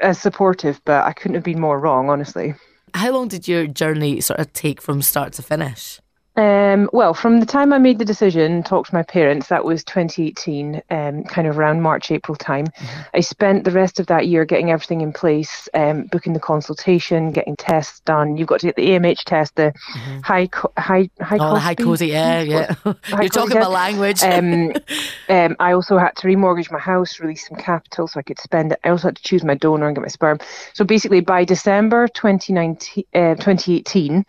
as 0.01 0.21
supportive 0.21 0.81
but 0.85 1.05
i 1.05 1.13
couldn't 1.13 1.35
have 1.35 1.45
been 1.45 1.61
more 1.61 1.79
wrong 1.79 2.09
honestly 2.09 2.55
how 2.95 3.13
long 3.13 3.29
did 3.29 3.47
your 3.49 3.67
journey 3.67 4.21
sort 4.21 4.41
of 4.41 4.53
take 4.53 4.81
from 4.81 5.03
start 5.03 5.33
to 5.33 5.43
finish 5.43 6.01
um, 6.37 6.91
well, 6.93 7.15
from 7.15 7.39
the 7.39 7.47
time 7.47 7.73
I 7.73 7.79
made 7.79 7.99
the 7.99 8.05
decision, 8.05 8.65
talked 8.65 8.91
to 8.91 8.95
my 8.95 9.05
parents, 9.05 9.49
that 9.49 9.65
was 9.65 9.85
2018, 9.85 10.83
um, 10.91 11.23
kind 11.25 11.47
of 11.47 11.57
around 11.57 11.81
March, 11.81 12.11
April 12.11 12.35
time. 12.35 12.67
Mm-hmm. 12.67 13.01
I 13.15 13.21
spent 13.21 13.65
the 13.65 13.71
rest 13.71 14.01
of 14.01 14.07
that 14.09 14.27
year 14.27 14.45
getting 14.45 14.73
everything 14.73 15.01
in 15.01 15.13
place, 15.13 15.69
um, 15.75 16.05
booking 16.05 16.33
the 16.33 16.41
consultation, 16.41 17.31
getting 17.31 17.55
tests 17.55 18.01
done. 18.01 18.37
You've 18.37 18.49
got 18.49 18.61
to 18.61 18.67
get 18.67 18.75
the 18.75 18.89
AMH 18.89 19.23
test, 19.25 19.55
the 19.55 19.73
mm-hmm. 19.97 20.21
high, 20.21 20.49
co- 20.49 20.73
high, 20.77 21.09
high, 21.21 21.39
oh, 21.39 21.57
HyCoSy, 21.57 22.09
yeah, 22.09 22.41
yeah. 22.43 22.75
You're 23.11 23.29
talking 23.29 23.57
about 23.57 23.71
language. 23.71 24.21
um, 24.25 24.73
um, 25.29 25.57
I 25.61 25.73
also 25.73 25.99
had 25.99 26.17
to 26.17 26.27
remortgage 26.27 26.73
my 26.73 26.81
house, 26.81 27.21
release 27.21 27.47
some 27.47 27.59
capital 27.59 28.09
so 28.09 28.19
I 28.19 28.23
could 28.23 28.41
spend 28.41 28.73
it. 28.73 28.81
I 28.83 28.89
also 28.89 29.09
had 29.09 29.17
to 29.17 29.23
choose 29.23 29.45
my 29.45 29.55
donor 29.55 29.87
and 29.87 29.95
get 29.95 30.03
my 30.03 30.09
sperm. 30.09 30.39
So 30.73 30.85
basically, 30.85 31.21
by 31.21 31.45
December 31.45 32.09
2019, 32.09 33.05
uh, 33.15 33.35
2018, 33.37 34.25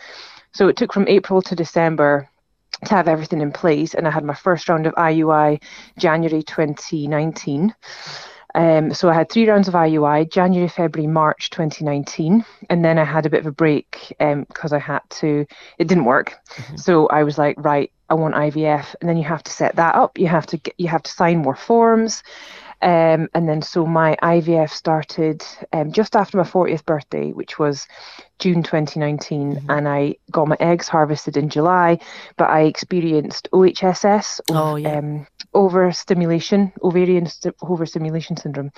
so 0.55 0.69
it 0.69 0.77
took 0.77 0.93
from 0.93 1.07
April 1.07 1.41
to 1.41 1.55
December 1.55 2.29
to 2.85 2.95
have 2.95 3.07
everything 3.07 3.41
in 3.41 3.51
place, 3.51 3.93
and 3.93 4.07
I 4.07 4.11
had 4.11 4.23
my 4.23 4.33
first 4.33 4.69
round 4.69 4.87
of 4.87 4.93
IUI 4.95 5.61
January 5.97 6.43
2019. 6.43 7.75
Um, 8.55 8.93
so 8.93 9.09
I 9.09 9.13
had 9.13 9.29
three 9.29 9.49
rounds 9.49 9.67
of 9.67 9.73
IUI, 9.73 10.31
January, 10.31 10.69
February, 10.69 11.07
March 11.07 11.49
2019, 11.49 12.45
and 12.69 12.85
then 12.85 12.97
I 12.97 13.03
had 13.03 13.25
a 13.25 13.29
bit 13.29 13.41
of 13.41 13.47
a 13.47 13.51
break 13.51 14.15
because 14.17 14.71
um, 14.71 14.77
I 14.77 14.79
had 14.79 15.01
to. 15.21 15.45
It 15.77 15.89
didn't 15.89 16.05
work, 16.05 16.35
mm-hmm. 16.51 16.77
so 16.77 17.07
I 17.07 17.23
was 17.23 17.37
like, 17.37 17.57
right, 17.57 17.91
I 18.09 18.13
want 18.13 18.35
IVF, 18.35 18.95
and 19.01 19.09
then 19.09 19.17
you 19.17 19.25
have 19.25 19.43
to 19.43 19.51
set 19.51 19.75
that 19.75 19.95
up. 19.95 20.17
You 20.17 20.27
have 20.27 20.45
to 20.47 20.57
get, 20.57 20.73
you 20.77 20.87
have 20.87 21.03
to 21.03 21.11
sign 21.11 21.39
more 21.39 21.55
forms, 21.55 22.23
um, 22.81 23.29
and 23.33 23.47
then 23.47 23.61
so 23.61 23.85
my 23.85 24.15
IVF 24.21 24.69
started 24.69 25.43
um, 25.73 25.91
just 25.91 26.15
after 26.15 26.37
my 26.37 26.43
40th 26.43 26.85
birthday, 26.85 27.31
which 27.31 27.57
was 27.57 27.87
June 28.39 28.63
2019, 28.63 29.55
mm-hmm. 29.55 29.71
and 29.71 29.87
I 29.87 30.15
got 30.31 30.47
my 30.47 30.57
eggs 30.59 30.87
harvested 30.87 31.37
in 31.37 31.49
July, 31.49 31.99
but 32.37 32.49
I 32.49 32.61
experienced 32.63 33.47
OHSS, 33.53 34.41
oh, 34.51 34.75
yeah. 34.75 34.97
um, 34.97 35.27
overstimulation, 35.55 36.71
ovarian 36.83 37.25
st- 37.25 37.55
overstimulation 37.63 38.37
syndrome, 38.37 38.71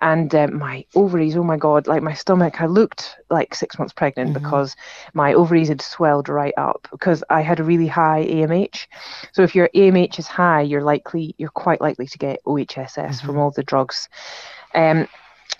and 0.00 0.32
um, 0.34 0.58
my 0.58 0.84
ovaries. 0.94 1.36
Oh 1.36 1.42
my 1.42 1.56
god! 1.56 1.88
Like 1.88 2.02
my 2.02 2.14
stomach, 2.14 2.60
I 2.60 2.66
looked 2.66 3.16
like 3.30 3.54
six 3.54 3.78
months 3.78 3.92
pregnant 3.92 4.34
mm-hmm. 4.34 4.44
because 4.44 4.76
my 5.14 5.34
ovaries 5.34 5.68
had 5.68 5.82
swelled 5.82 6.28
right 6.28 6.54
up 6.56 6.86
because 6.92 7.24
I 7.30 7.40
had 7.40 7.58
a 7.58 7.64
really 7.64 7.88
high 7.88 8.26
AMH. 8.28 8.86
So 9.32 9.42
if 9.42 9.54
your 9.54 9.68
AMH 9.74 10.18
is 10.18 10.28
high, 10.28 10.60
you're 10.60 10.84
likely, 10.84 11.34
you're 11.38 11.50
quite 11.50 11.80
likely 11.80 12.06
to 12.06 12.18
get 12.18 12.44
OHSS 12.44 12.94
mm-hmm. 12.94 13.26
from 13.26 13.38
all 13.38 13.50
the 13.50 13.64
drugs. 13.64 14.08
Um, 14.74 15.08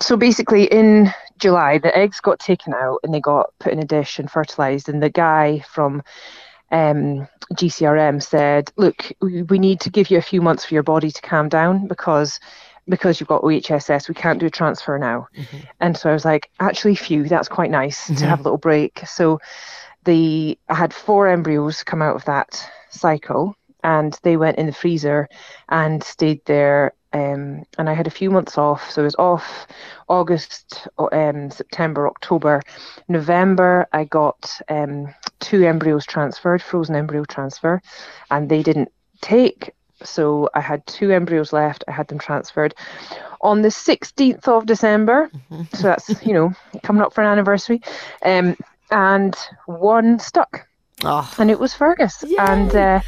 so 0.00 0.16
basically, 0.16 0.64
in 0.64 1.12
July, 1.38 1.78
the 1.78 1.96
eggs 1.96 2.20
got 2.20 2.38
taken 2.38 2.74
out 2.74 3.00
and 3.02 3.12
they 3.12 3.20
got 3.20 3.52
put 3.58 3.72
in 3.72 3.78
a 3.78 3.84
dish 3.84 4.18
and 4.18 4.30
fertilized, 4.30 4.88
and 4.88 5.02
the 5.02 5.10
guy 5.10 5.64
from 5.72 6.02
um, 6.70 7.28
GCRM 7.54 8.22
said, 8.22 8.70
"Look, 8.76 9.12
we 9.20 9.58
need 9.58 9.80
to 9.80 9.90
give 9.90 10.10
you 10.10 10.18
a 10.18 10.22
few 10.22 10.42
months 10.42 10.64
for 10.64 10.74
your 10.74 10.82
body 10.82 11.10
to 11.10 11.22
calm 11.22 11.48
down 11.48 11.86
because." 11.86 12.40
Because 12.90 13.20
you've 13.20 13.28
got 13.28 13.42
OHSS, 13.42 14.08
we 14.08 14.14
can't 14.14 14.40
do 14.40 14.46
a 14.46 14.50
transfer 14.50 14.98
now. 14.98 15.28
Mm-hmm. 15.36 15.58
And 15.80 15.94
so 15.94 16.08
I 16.08 16.14
was 16.14 16.24
like, 16.24 16.48
actually, 16.58 16.94
phew, 16.94 17.28
that's 17.28 17.46
quite 17.46 17.70
nice 17.70 18.04
mm-hmm. 18.04 18.14
to 18.14 18.24
have 18.24 18.40
a 18.40 18.42
little 18.44 18.56
break. 18.56 19.02
So 19.06 19.40
the 20.04 20.58
I 20.70 20.74
had 20.74 20.94
four 20.94 21.28
embryos 21.28 21.82
come 21.82 22.00
out 22.00 22.16
of 22.16 22.24
that 22.24 22.66
cycle, 22.88 23.54
and 23.84 24.18
they 24.22 24.38
went 24.38 24.56
in 24.56 24.64
the 24.64 24.72
freezer 24.72 25.28
and 25.68 26.02
stayed 26.02 26.42
there 26.46 26.94
um, 27.12 27.64
and 27.78 27.88
I 27.88 27.94
had 27.94 28.06
a 28.06 28.10
few 28.10 28.30
months 28.30 28.58
off. 28.58 28.90
So 28.90 29.02
I 29.02 29.04
was 29.04 29.14
off 29.16 29.66
August, 30.08 30.88
um, 31.12 31.50
September, 31.50 32.06
October, 32.06 32.62
November. 33.08 33.86
I 33.92 34.04
got 34.04 34.60
um, 34.68 35.14
two 35.40 35.64
embryos 35.64 36.04
transferred, 36.04 36.62
frozen 36.62 36.96
embryo 36.96 37.24
transfer, 37.24 37.80
and 38.30 38.48
they 38.48 38.62
didn't 38.62 38.92
take. 39.20 39.72
So 40.02 40.48
I 40.54 40.60
had 40.60 40.86
two 40.86 41.10
embryos 41.10 41.52
left. 41.52 41.82
I 41.88 41.92
had 41.92 42.08
them 42.08 42.18
transferred 42.18 42.74
on 43.40 43.62
the 43.62 43.68
16th 43.68 44.46
of 44.46 44.66
December. 44.66 45.30
Mm-hmm. 45.50 45.76
So 45.76 45.82
that's 45.84 46.26
you 46.26 46.34
know 46.34 46.52
coming 46.82 47.02
up 47.02 47.14
for 47.14 47.22
an 47.22 47.28
anniversary, 47.28 47.80
um, 48.22 48.56
and 48.90 49.34
one 49.66 50.18
stuck, 50.18 50.66
oh. 51.04 51.32
and 51.38 51.50
it 51.50 51.58
was 51.58 51.74
Fergus, 51.74 52.22
Yay. 52.26 52.36
and. 52.38 52.74
Uh, 52.74 53.00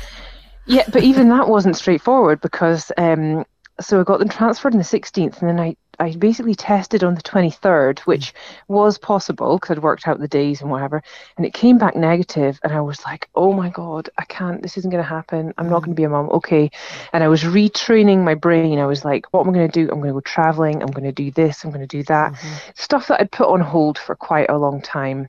yeah, 0.67 0.85
but 0.93 1.03
even 1.03 1.31
that 1.31 1.49
wasn't 1.49 1.77
straightforward 1.77 2.41
because 2.41 2.93
um, 2.97 3.45
so 3.81 4.01
I 4.01 4.05
got 4.05 4.19
them 4.19 4.29
transferred 4.29 4.75
on 4.75 4.79
the 4.79 4.85
16th, 4.85 5.41
and 5.41 5.49
then 5.49 5.61
I, 5.61 5.77
I 5.99 6.13
basically 6.13 6.55
tested 6.55 7.03
on 7.03 7.15
the 7.15 7.23
23rd, 7.23 8.01
which 8.01 8.33
was 8.69 8.99
possible 8.99 9.57
because 9.57 9.71
I'd 9.77 9.83
worked 9.83 10.07
out 10.07 10.19
the 10.19 10.29
days 10.29 10.61
and 10.61 10.71
whatever, 10.71 11.03
and 11.37 11.47
it 11.47 11.55
came 11.55 11.79
back 11.79 11.97
negative, 11.97 12.59
and 12.63 12.73
I 12.73 12.81
was 12.81 13.05
like, 13.05 13.29
oh 13.35 13.53
my 13.53 13.71
god, 13.71 14.11
I 14.19 14.25
can't, 14.25 14.63
this 14.63 14.77
isn't 14.77 14.91
going 14.91 15.03
to 15.03 15.09
happen. 15.09 15.53
I'm 15.59 15.69
not 15.69 15.81
going 15.81 15.95
to 15.95 16.01
be 16.01 16.05
a 16.05 16.09
mom. 16.09 16.31
Okay, 16.31 16.71
and 17.13 17.25
I 17.25 17.29
was 17.29 17.43
retraining 17.43 18.25
my 18.25 18.35
brain. 18.35 18.79
I 18.79 18.87
was 18.87 19.05
like, 19.05 19.27
what 19.33 19.43
am 19.43 19.51
I 19.51 19.55
going 19.55 19.71
to 19.71 19.85
do? 19.87 19.91
I'm 19.91 20.01
going 20.01 20.09
to 20.09 20.15
go 20.15 20.21
traveling. 20.21 20.83
I'm 20.83 20.91
going 20.91 21.05
to 21.05 21.13
do 21.13 21.31
this. 21.31 21.65
I'm 21.65 21.71
going 21.71 21.87
to 21.87 21.87
do 21.87 22.03
that. 22.05 22.33
Mm-hmm. 22.33 22.71
Stuff 22.75 23.09
that 23.09 23.21
I'd 23.21 23.33
put 23.33 23.49
on 23.49 23.61
hold 23.61 23.99
for 23.99 24.15
quite 24.15 24.51
a 24.51 24.59
long 24.59 24.81
time 24.83 25.29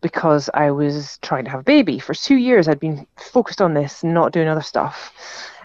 because 0.00 0.50
I 0.52 0.70
was 0.70 1.18
trying 1.22 1.44
to 1.44 1.50
have 1.50 1.60
a 1.60 1.64
baby. 1.64 1.98
For 1.98 2.12
two 2.12 2.36
years, 2.36 2.68
I'd 2.68 2.78
been 2.78 3.06
focused 3.16 3.62
on 3.62 3.72
this, 3.72 4.04
not 4.04 4.32
doing 4.32 4.48
other 4.48 4.60
stuff 4.60 5.12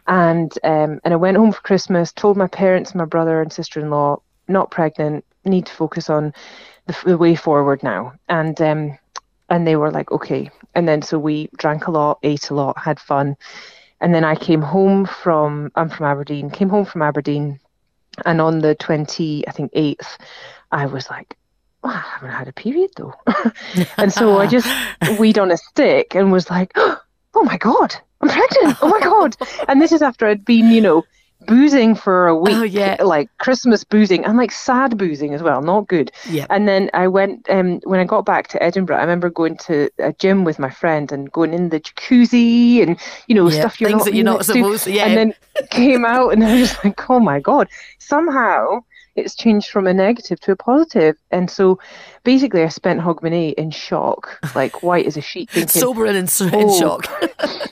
and 0.09 0.51
um, 0.63 0.99
and 1.03 1.13
I 1.13 1.17
went 1.17 1.37
home 1.37 1.53
for 1.53 1.61
Christmas. 1.61 2.11
Told 2.11 2.35
my 2.35 2.47
parents, 2.47 2.95
my 2.95 3.05
brother 3.05 3.41
and 3.41 3.53
sister 3.53 3.79
in 3.79 3.91
law, 3.91 4.21
not 4.47 4.71
pregnant, 4.71 5.23
need 5.45 5.67
to 5.67 5.73
focus 5.73 6.09
on 6.09 6.33
the, 6.87 6.97
the 7.05 7.17
way 7.17 7.35
forward 7.35 7.83
now. 7.83 8.13
And 8.27 8.59
um, 8.59 8.97
and 9.49 9.65
they 9.65 9.75
were 9.75 9.91
like, 9.91 10.11
okay. 10.11 10.49
And 10.73 10.87
then 10.87 11.03
so 11.03 11.19
we 11.19 11.49
drank 11.57 11.87
a 11.87 11.91
lot, 11.91 12.19
ate 12.23 12.49
a 12.49 12.55
lot, 12.55 12.77
had 12.77 12.99
fun. 12.99 13.37
And 14.01 14.13
then 14.13 14.23
I 14.23 14.35
came 14.35 14.61
home 14.61 15.05
from 15.05 15.71
I'm 15.75 15.89
from 15.89 16.07
Aberdeen. 16.07 16.49
Came 16.49 16.69
home 16.69 16.85
from 16.85 17.03
Aberdeen, 17.03 17.59
and 18.25 18.41
on 18.41 18.59
the 18.59 18.73
twenty, 18.73 19.47
I 19.47 19.51
think 19.51 19.71
eighth, 19.73 20.17
I 20.71 20.87
was 20.87 21.07
like, 21.11 21.37
oh, 21.83 21.89
I 21.89 22.15
haven't 22.15 22.31
had 22.31 22.47
a 22.47 22.53
period 22.53 22.89
though. 22.95 23.13
and 23.97 24.11
so 24.11 24.39
I 24.39 24.47
just 24.47 24.67
weed 25.19 25.37
on 25.37 25.51
a 25.51 25.57
stick 25.57 26.15
and 26.15 26.31
was 26.31 26.49
like, 26.49 26.71
oh 26.75 27.43
my 27.43 27.57
god, 27.57 27.95
I'm 28.21 28.29
pregnant. 28.29 28.77
Oh 28.81 28.89
my 28.89 28.99
god! 28.99 29.35
and 29.67 29.81
this 29.81 29.91
is 29.91 30.01
after 30.01 30.27
I'd 30.27 30.45
been, 30.45 30.71
you 30.71 30.81
know, 30.81 31.03
boozing 31.47 31.95
for 31.95 32.27
a 32.27 32.35
week. 32.35 32.55
Oh, 32.55 32.63
yeah. 32.63 32.97
Like 33.01 33.29
Christmas 33.37 33.83
boozing 33.83 34.25
and 34.25 34.37
like 34.37 34.51
sad 34.51 34.97
boozing 34.97 35.33
as 35.33 35.41
well, 35.41 35.61
not 35.61 35.87
good. 35.87 36.11
Yeah. 36.29 36.45
And 36.49 36.67
then 36.67 36.89
I 36.93 37.07
went 37.07 37.49
um 37.49 37.79
when 37.83 37.99
I 37.99 38.03
got 38.03 38.25
back 38.25 38.47
to 38.49 38.63
Edinburgh, 38.63 38.97
I 38.97 39.01
remember 39.01 39.29
going 39.29 39.57
to 39.57 39.89
a 39.99 40.13
gym 40.13 40.43
with 40.43 40.59
my 40.59 40.69
friend 40.69 41.11
and 41.11 41.31
going 41.31 41.53
in 41.53 41.69
the 41.69 41.79
jacuzzi 41.79 42.81
and 42.83 42.99
you 43.27 43.35
know 43.35 43.49
yeah, 43.49 43.61
stuff 43.61 43.81
you're 43.81 43.89
things 43.89 43.99
not, 43.99 44.05
that 44.05 44.15
you're 44.15 44.25
not 44.25 44.45
supposed 44.45 44.83
to. 44.85 44.91
Yeah. 44.91 45.05
And 45.05 45.17
then 45.17 45.33
came 45.69 46.05
out 46.05 46.33
and 46.33 46.43
I 46.43 46.59
was 46.59 46.75
like, 46.83 47.09
oh 47.09 47.19
my 47.19 47.39
god! 47.39 47.67
Somehow 47.99 48.83
it's 49.19 49.35
changed 49.35 49.69
from 49.69 49.87
a 49.87 49.93
negative 49.93 50.39
to 50.41 50.51
a 50.51 50.55
positive. 50.55 51.15
And 51.31 51.49
so 51.49 51.79
basically, 52.23 52.63
I 52.63 52.69
spent 52.69 53.01
Hogmanay 53.01 53.53
in 53.53 53.71
shock, 53.71 54.39
like 54.55 54.83
white 54.83 55.05
as 55.05 55.17
a 55.17 55.21
sheet, 55.21 55.49
thinking, 55.49 55.69
sober 55.69 56.05
and 56.05 56.17
in, 56.17 56.27
oh. 56.53 56.79
shock. 56.79 57.05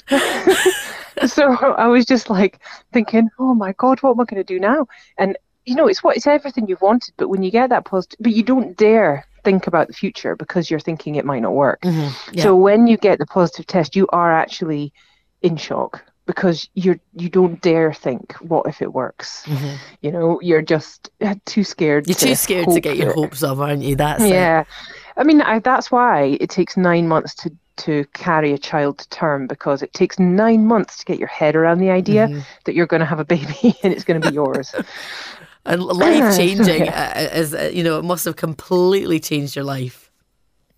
so 1.27 1.53
I 1.55 1.87
was 1.87 2.05
just 2.05 2.29
like 2.29 2.59
thinking, 2.93 3.29
oh 3.39 3.53
my 3.53 3.73
God, 3.73 4.01
what 4.01 4.11
am 4.11 4.19
I 4.19 4.25
going 4.25 4.43
to 4.43 4.53
do 4.53 4.59
now? 4.59 4.87
And 5.17 5.37
you 5.65 5.75
know, 5.75 5.87
it's 5.87 6.03
what 6.03 6.15
it's 6.15 6.27
everything 6.27 6.67
you've 6.67 6.81
wanted, 6.81 7.13
but 7.17 7.27
when 7.27 7.43
you 7.43 7.51
get 7.51 7.69
that 7.69 7.85
positive, 7.85 8.17
but 8.21 8.31
you 8.31 8.43
don't 8.43 8.77
dare 8.77 9.25
think 9.43 9.67
about 9.67 9.87
the 9.87 9.93
future 9.93 10.35
because 10.35 10.69
you're 10.69 10.79
thinking 10.79 11.15
it 11.15 11.25
might 11.25 11.41
not 11.41 11.53
work. 11.53 11.81
Mm-hmm. 11.81 12.35
Yeah. 12.35 12.43
So 12.43 12.55
when 12.55 12.87
you 12.87 12.97
get 12.97 13.19
the 13.19 13.25
positive 13.25 13.67
test, 13.67 13.95
you 13.95 14.07
are 14.09 14.31
actually 14.33 14.93
in 15.41 15.57
shock 15.57 16.03
because 16.27 16.69
you're 16.75 16.99
you 17.15 17.29
don't 17.29 17.59
dare 17.61 17.91
think 17.91 18.33
what 18.33 18.67
if 18.67 18.81
it 18.81 18.93
works? 18.93 19.43
Mm-hmm. 19.45 19.75
you 20.01 20.11
know 20.11 20.39
you're 20.41 20.61
just 20.61 21.09
too 21.45 21.63
scared 21.63 22.07
you're 22.07 22.15
to 22.15 22.27
too 22.27 22.35
scared 22.35 22.67
to 22.67 22.79
get 22.79 22.97
your 22.97 23.13
hopes 23.13 23.41
up 23.41 23.57
aren't 23.57 23.81
you? 23.81 23.95
That's 23.95 24.23
yeah. 24.23 24.61
It. 24.61 24.67
i 25.17 25.23
mean 25.23 25.41
I, 25.41 25.59
that's 25.59 25.91
why 25.91 26.37
it 26.39 26.49
takes 26.51 26.77
nine 26.77 27.07
months 27.07 27.33
to 27.35 27.51
to 27.77 28.05
carry 28.13 28.53
a 28.53 28.57
child 28.57 28.97
to 28.97 29.09
term 29.09 29.47
because 29.47 29.81
it 29.81 29.93
takes 29.93 30.19
nine 30.19 30.65
months 30.65 30.97
to 30.97 31.05
get 31.05 31.19
your 31.19 31.27
head 31.27 31.55
around 31.55 31.79
the 31.79 31.89
idea 31.89 32.27
mm-hmm. 32.27 32.39
that 32.65 32.75
you're 32.75 32.87
going 32.87 32.99
to 32.99 33.05
have 33.05 33.19
a 33.19 33.25
baby 33.25 33.75
and 33.83 33.93
it's 33.93 34.03
going 34.03 34.21
to 34.21 34.29
be 34.29 34.35
yours. 34.35 34.75
And 35.65 35.83
life 35.83 36.37
changing 36.37 36.85
yeah. 36.85 37.11
Uh, 37.13 37.27
as 37.39 37.53
uh, 37.53 37.69
you 37.73 37.83
know 37.83 37.99
it 37.99 38.05
must 38.05 38.23
have 38.23 38.37
completely 38.37 39.19
changed 39.19 39.53
your 39.53 39.65
life. 39.65 40.09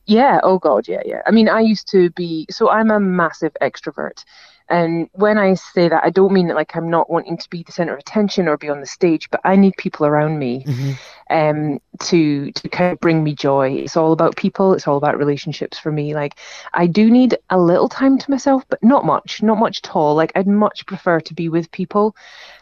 Yeah. 0.08 0.40
Oh 0.42 0.58
god. 0.58 0.88
Yeah 0.88 1.04
yeah. 1.06 1.22
I 1.28 1.32
mean 1.32 1.48
i 1.48 1.60
used 1.60 1.88
to 1.90 2.10
be 2.12 2.48
so 2.50 2.72
i'm 2.72 2.90
a 2.90 3.00
massive 3.00 3.56
extrovert 3.62 4.24
and 4.70 5.10
when 5.14 5.38
I 5.38 5.56
say 5.56 5.90
that, 5.90 6.04
I 6.04 6.10
don't 6.10 6.32
mean 6.32 6.48
that 6.48 6.56
like 6.56 6.76
I'm 6.76 6.90
not 6.90 7.10
wanting 7.10 7.38
to 7.38 7.50
be 7.50 7.64
the 7.64 7.72
center 7.72 7.94
of 7.94 8.00
attention 8.00 8.48
or 8.48 8.58
be 8.58 8.70
on 8.70 8.82
the 8.82 8.86
stage, 8.86 9.30
but 9.30 9.42
I 9.44 9.56
need 9.56 9.76
people 9.78 10.06
around 10.06 10.38
me 10.38 10.64
mm-hmm. 10.64 10.92
Um, 11.30 11.80
to 12.00 12.52
to 12.52 12.70
kind 12.70 12.92
of 12.92 13.00
bring 13.00 13.24
me 13.24 13.34
joy. 13.34 13.72
It's 13.72 13.98
all 13.98 14.12
about 14.12 14.36
people. 14.36 14.74
It's 14.74 14.88
all 14.88 14.98
about 14.98 15.18
relationships 15.18 15.78
for 15.78 15.92
me. 15.92 16.14
Like 16.14 16.36
I 16.74 16.88
do 16.88 17.10
need 17.10 17.38
a 17.50 17.60
little 17.60 17.90
time 17.90 18.18
to 18.18 18.32
myself, 18.32 18.64
but 18.70 18.84
not 18.84 19.06
much, 19.06 19.42
not 19.44 19.60
much 19.60 19.82
at 19.84 19.96
all. 19.96 20.16
Like 20.16 20.32
I'd 20.36 20.48
much 20.48 20.86
prefer 20.86 21.20
to 21.22 21.34
be 21.34 21.50
with 21.50 21.72
people. 21.72 22.16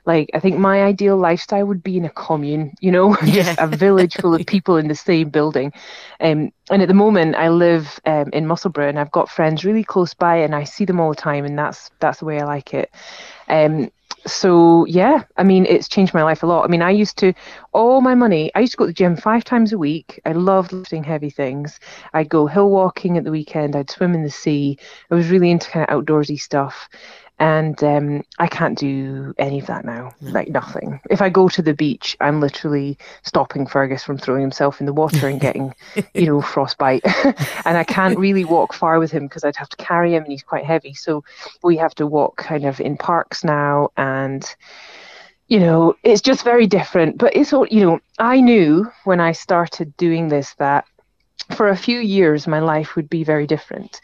Like 0.05 0.29
I 0.33 0.39
think 0.39 0.57
my 0.57 0.83
ideal 0.83 1.17
lifestyle 1.17 1.65
would 1.65 1.83
be 1.83 1.97
in 1.97 2.05
a 2.05 2.09
commune, 2.09 2.73
you 2.79 2.91
know, 2.91 3.15
just 3.25 3.59
a 3.59 3.67
village 3.67 4.15
full 4.15 4.35
of 4.35 4.45
people 4.45 4.77
in 4.77 4.87
the 4.87 4.95
same 4.95 5.29
building. 5.29 5.73
Um, 6.19 6.51
and 6.69 6.81
at 6.81 6.87
the 6.87 6.93
moment, 6.93 7.35
I 7.35 7.49
live 7.49 7.99
um, 8.05 8.29
in 8.33 8.47
Musselburgh, 8.47 8.89
and 8.89 8.99
I've 8.99 9.11
got 9.11 9.29
friends 9.29 9.63
really 9.63 9.83
close 9.83 10.13
by, 10.13 10.37
and 10.37 10.53
I 10.53 10.65
see 10.65 10.85
them 10.85 10.99
all 10.99 11.09
the 11.09 11.15
time, 11.15 11.45
and 11.45 11.57
that's 11.57 11.91
that's 11.99 12.19
the 12.19 12.25
way 12.25 12.39
I 12.41 12.45
like 12.45 12.73
it. 12.73 12.91
Um, 13.47 13.89
so 14.27 14.85
yeah, 14.85 15.23
I 15.37 15.43
mean, 15.43 15.65
it's 15.65 15.87
changed 15.87 16.13
my 16.13 16.23
life 16.23 16.43
a 16.43 16.47
lot. 16.47 16.63
I 16.63 16.67
mean, 16.67 16.81
I 16.81 16.91
used 16.91 17.17
to 17.19 17.33
all 17.73 18.01
my 18.01 18.15
money. 18.15 18.51
I 18.55 18.59
used 18.59 18.73
to 18.73 18.77
go 18.77 18.85
to 18.85 18.87
the 18.89 18.93
gym 18.93 19.15
five 19.15 19.43
times 19.43 19.73
a 19.73 19.77
week. 19.77 20.19
I 20.25 20.33
loved 20.33 20.73
lifting 20.73 21.03
heavy 21.03 21.29
things. 21.29 21.79
I'd 22.13 22.29
go 22.29 22.45
hill 22.47 22.69
walking 22.69 23.17
at 23.17 23.23
the 23.23 23.31
weekend. 23.31 23.75
I'd 23.75 23.89
swim 23.89 24.13
in 24.13 24.23
the 24.23 24.29
sea. 24.29 24.77
I 25.09 25.15
was 25.15 25.29
really 25.29 25.51
into 25.51 25.69
kind 25.69 25.89
of 25.89 26.05
outdoorsy 26.05 26.39
stuff 26.39 26.89
and 27.39 27.83
um, 27.83 28.23
I 28.39 28.47
can't 28.47 28.77
do 28.77 29.33
any 29.37 29.59
of 29.59 29.67
that 29.67 29.85
now. 29.85 30.15
Like 30.21 30.47
nothing. 30.47 30.99
If 31.09 31.21
I 31.21 31.29
go 31.29 31.49
to 31.49 31.61
the 31.61 31.73
beach, 31.73 32.17
I'm 32.19 32.41
literally 32.41 32.97
stopping 33.23 33.67
Fergus 33.67 34.03
from 34.03 34.17
throwing 34.17 34.41
himself 34.41 34.79
in 34.79 34.87
the 34.87 34.93
water 34.93 35.27
and 35.27 35.39
getting, 35.39 35.73
you 36.15 36.25
know, 36.25 36.41
frostbite. 36.53 37.03
and 37.65 37.77
I 37.77 37.83
can't 37.83 38.17
really 38.17 38.43
walk 38.43 38.73
far 38.73 38.99
with 38.99 39.11
him 39.11 39.27
because 39.27 39.43
I'd 39.43 39.55
have 39.55 39.69
to 39.69 39.77
carry 39.77 40.15
him, 40.15 40.23
and 40.23 40.31
he's 40.31 40.43
quite 40.43 40.65
heavy. 40.65 40.93
So 40.93 41.23
we 41.63 41.77
have 41.77 41.93
to 41.95 42.07
walk 42.07 42.37
kind 42.37 42.65
of 42.65 42.79
in 42.81 42.97
parks 42.97 43.43
now, 43.43 43.89
and 43.97 44.43
you 45.47 45.59
know, 45.59 45.95
it's 46.03 46.21
just 46.21 46.43
very 46.43 46.65
different. 46.65 47.19
But 47.19 47.35
it's 47.35 47.53
all, 47.53 47.67
you 47.67 47.81
know, 47.81 47.99
I 48.17 48.41
knew 48.41 48.91
when 49.03 49.19
I 49.19 49.31
started 49.31 49.95
doing 49.97 50.27
this 50.27 50.55
that 50.55 50.85
for 51.55 51.69
a 51.69 51.77
few 51.77 51.99
years 51.99 52.47
my 52.47 52.59
life 52.59 52.95
would 52.95 53.09
be 53.09 53.23
very 53.23 53.47
different 53.47 54.01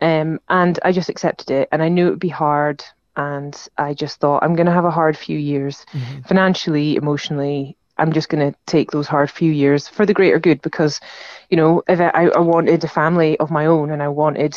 um, 0.00 0.40
and 0.48 0.78
I 0.84 0.92
just 0.92 1.08
accepted 1.08 1.50
it. 1.50 1.68
And 1.72 1.82
I 1.82 1.88
knew 1.88 2.06
it 2.06 2.10
would 2.10 2.20
be 2.20 2.28
hard. 2.28 2.84
And 3.16 3.56
I 3.76 3.94
just 3.94 4.20
thought, 4.20 4.42
I'm 4.42 4.54
going 4.54 4.66
to 4.66 4.72
have 4.72 4.84
a 4.84 4.90
hard 4.90 5.16
few 5.16 5.38
years 5.38 5.84
mm-hmm. 5.92 6.22
financially, 6.22 6.96
emotionally. 6.96 7.76
I'm 7.96 8.12
just 8.12 8.28
going 8.28 8.52
to 8.52 8.58
take 8.66 8.92
those 8.92 9.08
hard 9.08 9.28
few 9.28 9.50
years 9.50 9.88
for 9.88 10.06
the 10.06 10.14
greater 10.14 10.38
good 10.38 10.62
because, 10.62 11.00
you 11.50 11.56
know, 11.56 11.82
if 11.88 12.00
I, 12.00 12.28
I 12.28 12.38
wanted 12.38 12.84
a 12.84 12.88
family 12.88 13.36
of 13.40 13.50
my 13.50 13.66
own 13.66 13.90
and 13.90 14.02
I 14.02 14.08
wanted 14.08 14.56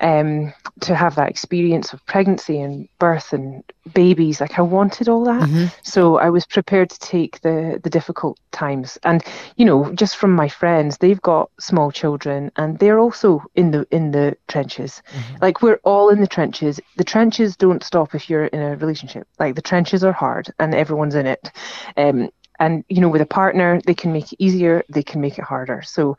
um, 0.00 0.52
to 0.80 0.94
have 0.94 1.14
that 1.14 1.28
experience 1.28 1.92
of 1.92 2.04
pregnancy 2.06 2.60
and 2.60 2.88
birth 2.98 3.32
and 3.32 3.62
babies. 3.92 4.40
Like 4.40 4.58
I 4.58 4.62
wanted 4.62 5.08
all 5.08 5.24
that, 5.24 5.42
mm-hmm. 5.42 5.66
so 5.82 6.18
I 6.18 6.30
was 6.30 6.46
prepared 6.46 6.90
to 6.90 6.98
take 6.98 7.40
the 7.42 7.80
the 7.82 7.90
difficult 7.90 8.38
times. 8.52 8.98
And 9.04 9.22
you 9.56 9.64
know, 9.64 9.92
just 9.94 10.16
from 10.16 10.32
my 10.32 10.48
friends, 10.48 10.98
they've 10.98 11.20
got 11.20 11.50
small 11.60 11.90
children, 11.90 12.50
and 12.56 12.78
they're 12.78 12.98
also 12.98 13.42
in 13.54 13.70
the 13.70 13.86
in 13.90 14.12
the 14.12 14.36
trenches. 14.48 15.02
Mm-hmm. 15.12 15.36
Like 15.42 15.62
we're 15.62 15.80
all 15.84 16.08
in 16.10 16.20
the 16.20 16.26
trenches. 16.26 16.80
The 16.96 17.04
trenches 17.04 17.56
don't 17.56 17.84
stop 17.84 18.14
if 18.14 18.30
you're 18.30 18.46
in 18.46 18.60
a 18.60 18.76
relationship. 18.76 19.26
Like 19.38 19.54
the 19.54 19.62
trenches 19.62 20.02
are 20.04 20.12
hard, 20.12 20.52
and 20.58 20.74
everyone's 20.74 21.14
in 21.14 21.26
it. 21.26 21.50
Um, 21.96 22.30
and 22.58 22.84
you 22.88 23.00
know, 23.00 23.08
with 23.08 23.22
a 23.22 23.26
partner, 23.26 23.80
they 23.86 23.94
can 23.94 24.12
make 24.12 24.32
it 24.32 24.36
easier, 24.38 24.84
they 24.88 25.02
can 25.02 25.20
make 25.20 25.38
it 25.38 25.44
harder. 25.44 25.82
So 25.82 26.16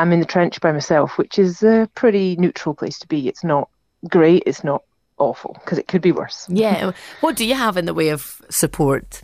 I'm 0.00 0.12
in 0.12 0.20
the 0.20 0.26
trench 0.26 0.60
by 0.60 0.72
myself, 0.72 1.18
which 1.18 1.38
is 1.38 1.62
a 1.62 1.88
pretty 1.94 2.36
neutral 2.36 2.74
place 2.74 2.98
to 3.00 3.06
be. 3.06 3.28
It's 3.28 3.44
not 3.44 3.68
great, 4.08 4.42
it's 4.46 4.64
not 4.64 4.82
awful, 5.18 5.56
because 5.62 5.78
it 5.78 5.88
could 5.88 6.00
be 6.00 6.12
worse. 6.12 6.46
Yeah. 6.48 6.92
What 7.20 7.36
do 7.36 7.44
you 7.44 7.54
have 7.54 7.76
in 7.76 7.84
the 7.84 7.94
way 7.94 8.08
of 8.08 8.40
support? 8.48 9.22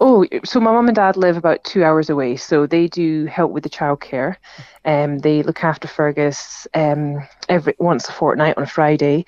Oh, 0.00 0.26
so 0.44 0.60
my 0.60 0.72
mum 0.72 0.88
and 0.88 0.96
dad 0.96 1.16
live 1.16 1.36
about 1.36 1.64
two 1.64 1.84
hours 1.84 2.10
away, 2.10 2.36
so 2.36 2.66
they 2.66 2.88
do 2.88 3.26
help 3.26 3.52
with 3.52 3.62
the 3.62 3.70
childcare. 3.70 4.36
Um, 4.84 5.20
they 5.20 5.42
look 5.42 5.62
after 5.64 5.88
Fergus 5.88 6.66
um, 6.74 7.26
every 7.48 7.74
once 7.78 8.08
a 8.08 8.12
fortnight 8.12 8.56
on 8.56 8.64
a 8.64 8.66
Friday, 8.66 9.24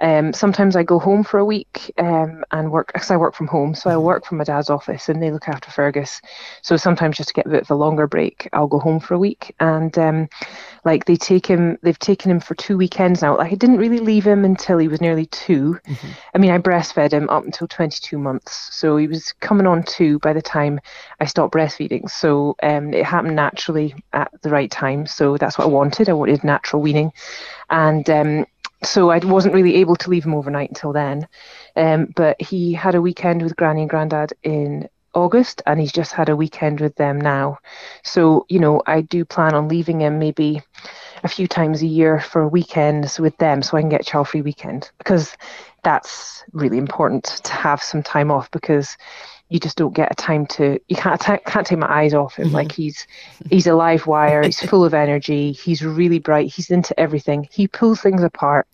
um, 0.00 0.32
sometimes 0.32 0.76
I 0.76 0.82
go 0.82 0.98
home 0.98 1.24
for 1.24 1.38
a 1.38 1.44
week 1.44 1.92
um, 1.98 2.44
and 2.50 2.70
work 2.70 2.92
because 2.92 3.10
I 3.10 3.16
work 3.16 3.34
from 3.34 3.46
home. 3.46 3.74
So 3.74 3.90
I 3.90 3.96
work 3.96 4.26
from 4.26 4.38
my 4.38 4.44
dad's 4.44 4.70
office 4.70 5.08
and 5.08 5.22
they 5.22 5.30
look 5.30 5.48
after 5.48 5.70
Fergus. 5.70 6.20
So 6.62 6.76
sometimes 6.76 7.16
just 7.16 7.28
to 7.28 7.34
get 7.34 7.46
a 7.46 7.50
bit 7.50 7.62
of 7.62 7.70
a 7.70 7.74
longer 7.74 8.06
break, 8.06 8.48
I'll 8.52 8.66
go 8.66 8.78
home 8.78 9.00
for 9.00 9.14
a 9.14 9.18
week. 9.18 9.54
And 9.60 9.96
um, 9.98 10.28
like 10.84 11.04
they 11.04 11.16
take 11.16 11.46
him, 11.46 11.78
they've 11.82 11.98
taken 11.98 12.30
him 12.30 12.40
for 12.40 12.54
two 12.54 12.76
weekends 12.76 13.22
now. 13.22 13.36
Like 13.36 13.52
I 13.52 13.56
didn't 13.56 13.78
really 13.78 14.00
leave 14.00 14.26
him 14.26 14.44
until 14.44 14.78
he 14.78 14.88
was 14.88 15.00
nearly 15.00 15.26
2 15.26 15.80
mm-hmm. 15.86 16.08
I 16.34 16.38
mean, 16.38 16.50
I 16.50 16.58
breastfed 16.58 17.12
him 17.12 17.28
up 17.30 17.44
until 17.44 17.68
22 17.68 18.18
months. 18.18 18.68
So 18.72 18.96
he 18.96 19.06
was 19.06 19.32
coming 19.40 19.66
on 19.66 19.84
two 19.84 20.18
by 20.18 20.32
the 20.32 20.42
time 20.42 20.80
I 21.20 21.26
stopped 21.26 21.54
breastfeeding. 21.54 22.10
So 22.10 22.56
um, 22.62 22.92
it 22.92 23.04
happened 23.04 23.36
naturally 23.36 23.94
at 24.12 24.30
the 24.42 24.50
right 24.50 24.70
time. 24.70 25.06
So 25.06 25.36
that's 25.36 25.58
what 25.58 25.66
I 25.66 25.70
wanted. 25.70 26.08
I 26.08 26.14
wanted 26.14 26.42
natural 26.44 26.82
weaning. 26.82 27.12
And 27.70 28.08
um, 28.10 28.46
so 28.84 29.10
I 29.10 29.18
wasn't 29.18 29.54
really 29.54 29.76
able 29.76 29.96
to 29.96 30.10
leave 30.10 30.24
him 30.24 30.34
overnight 30.34 30.70
until 30.70 30.92
then. 30.92 31.26
Um, 31.76 32.12
but 32.14 32.40
he 32.40 32.72
had 32.72 32.94
a 32.94 33.02
weekend 33.02 33.42
with 33.42 33.56
Granny 33.56 33.82
and 33.82 33.90
Grandad 33.90 34.32
in 34.42 34.88
August, 35.14 35.62
and 35.66 35.80
he's 35.80 35.92
just 35.92 36.12
had 36.12 36.28
a 36.28 36.36
weekend 36.36 36.80
with 36.80 36.94
them 36.96 37.20
now. 37.20 37.58
So 38.02 38.46
you 38.48 38.58
know, 38.58 38.82
I 38.86 39.00
do 39.02 39.24
plan 39.24 39.54
on 39.54 39.68
leaving 39.68 40.00
him 40.00 40.18
maybe 40.18 40.62
a 41.22 41.28
few 41.28 41.46
times 41.46 41.82
a 41.82 41.86
year 41.86 42.20
for 42.20 42.46
weekends 42.48 43.18
with 43.18 43.36
them, 43.38 43.62
so 43.62 43.76
I 43.76 43.80
can 43.80 43.88
get 43.88 44.02
a 44.02 44.04
child-free 44.04 44.42
weekend 44.42 44.90
because 44.98 45.36
that's 45.82 46.44
really 46.52 46.78
important 46.78 47.24
to 47.24 47.52
have 47.52 47.82
some 47.82 48.02
time 48.02 48.30
off 48.30 48.50
because 48.50 48.96
you 49.48 49.60
just 49.60 49.76
don't 49.76 49.94
get 49.94 50.10
a 50.10 50.14
time 50.14 50.46
to 50.46 50.80
you 50.88 50.96
can't 50.96 51.20
can't 51.20 51.66
take 51.66 51.78
my 51.78 51.90
eyes 51.90 52.14
off 52.14 52.36
him. 52.36 52.46
Mm-hmm. 52.46 52.54
like 52.54 52.72
he's 52.72 53.06
he's 53.50 53.66
a 53.66 53.74
live 53.74 54.06
wire 54.06 54.42
he's 54.42 54.60
full 54.70 54.84
of 54.84 54.94
energy 54.94 55.52
he's 55.52 55.84
really 55.84 56.18
bright 56.18 56.52
he's 56.52 56.70
into 56.70 56.98
everything. 56.98 57.48
He 57.52 57.68
pulls 57.68 58.00
things 58.00 58.22
apart 58.22 58.66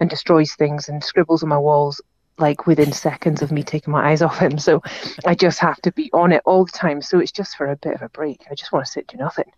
and 0.00 0.10
destroys 0.10 0.54
things 0.54 0.88
and 0.88 1.02
scribbles 1.02 1.42
on 1.42 1.48
my 1.48 1.58
walls 1.58 2.00
like 2.38 2.66
within 2.66 2.92
seconds 2.92 3.40
of 3.40 3.50
me 3.50 3.62
taking 3.62 3.92
my 3.92 4.10
eyes 4.10 4.20
off 4.20 4.38
him. 4.38 4.58
So 4.58 4.82
i 5.24 5.34
just 5.34 5.58
have 5.60 5.80
to 5.82 5.92
be 5.92 6.10
on 6.12 6.32
it 6.32 6.42
all 6.44 6.66
the 6.66 6.72
time. 6.72 7.00
So 7.00 7.18
it's 7.18 7.32
just 7.32 7.56
for 7.56 7.68
a 7.68 7.76
bit 7.76 7.94
of 7.94 8.02
a 8.02 8.10
break. 8.10 8.44
I 8.50 8.54
just 8.54 8.72
want 8.72 8.84
to 8.84 8.92
sit 8.92 9.06
do 9.06 9.16
nothing. 9.16 9.50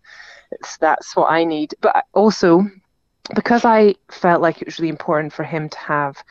It's 0.51 0.77
that's 0.77 1.15
what 1.15 1.31
i 1.31 1.43
need. 1.43 1.73
But 1.81 2.05
also 2.13 2.63
because 3.35 3.63
i 3.63 3.93
felt 4.09 4.41
like 4.41 4.61
it 4.61 4.65
was 4.65 4.79
really 4.79 4.89
important 4.89 5.31
for 5.33 5.43
him 5.43 5.69
to 5.69 5.77
have 5.77 6.23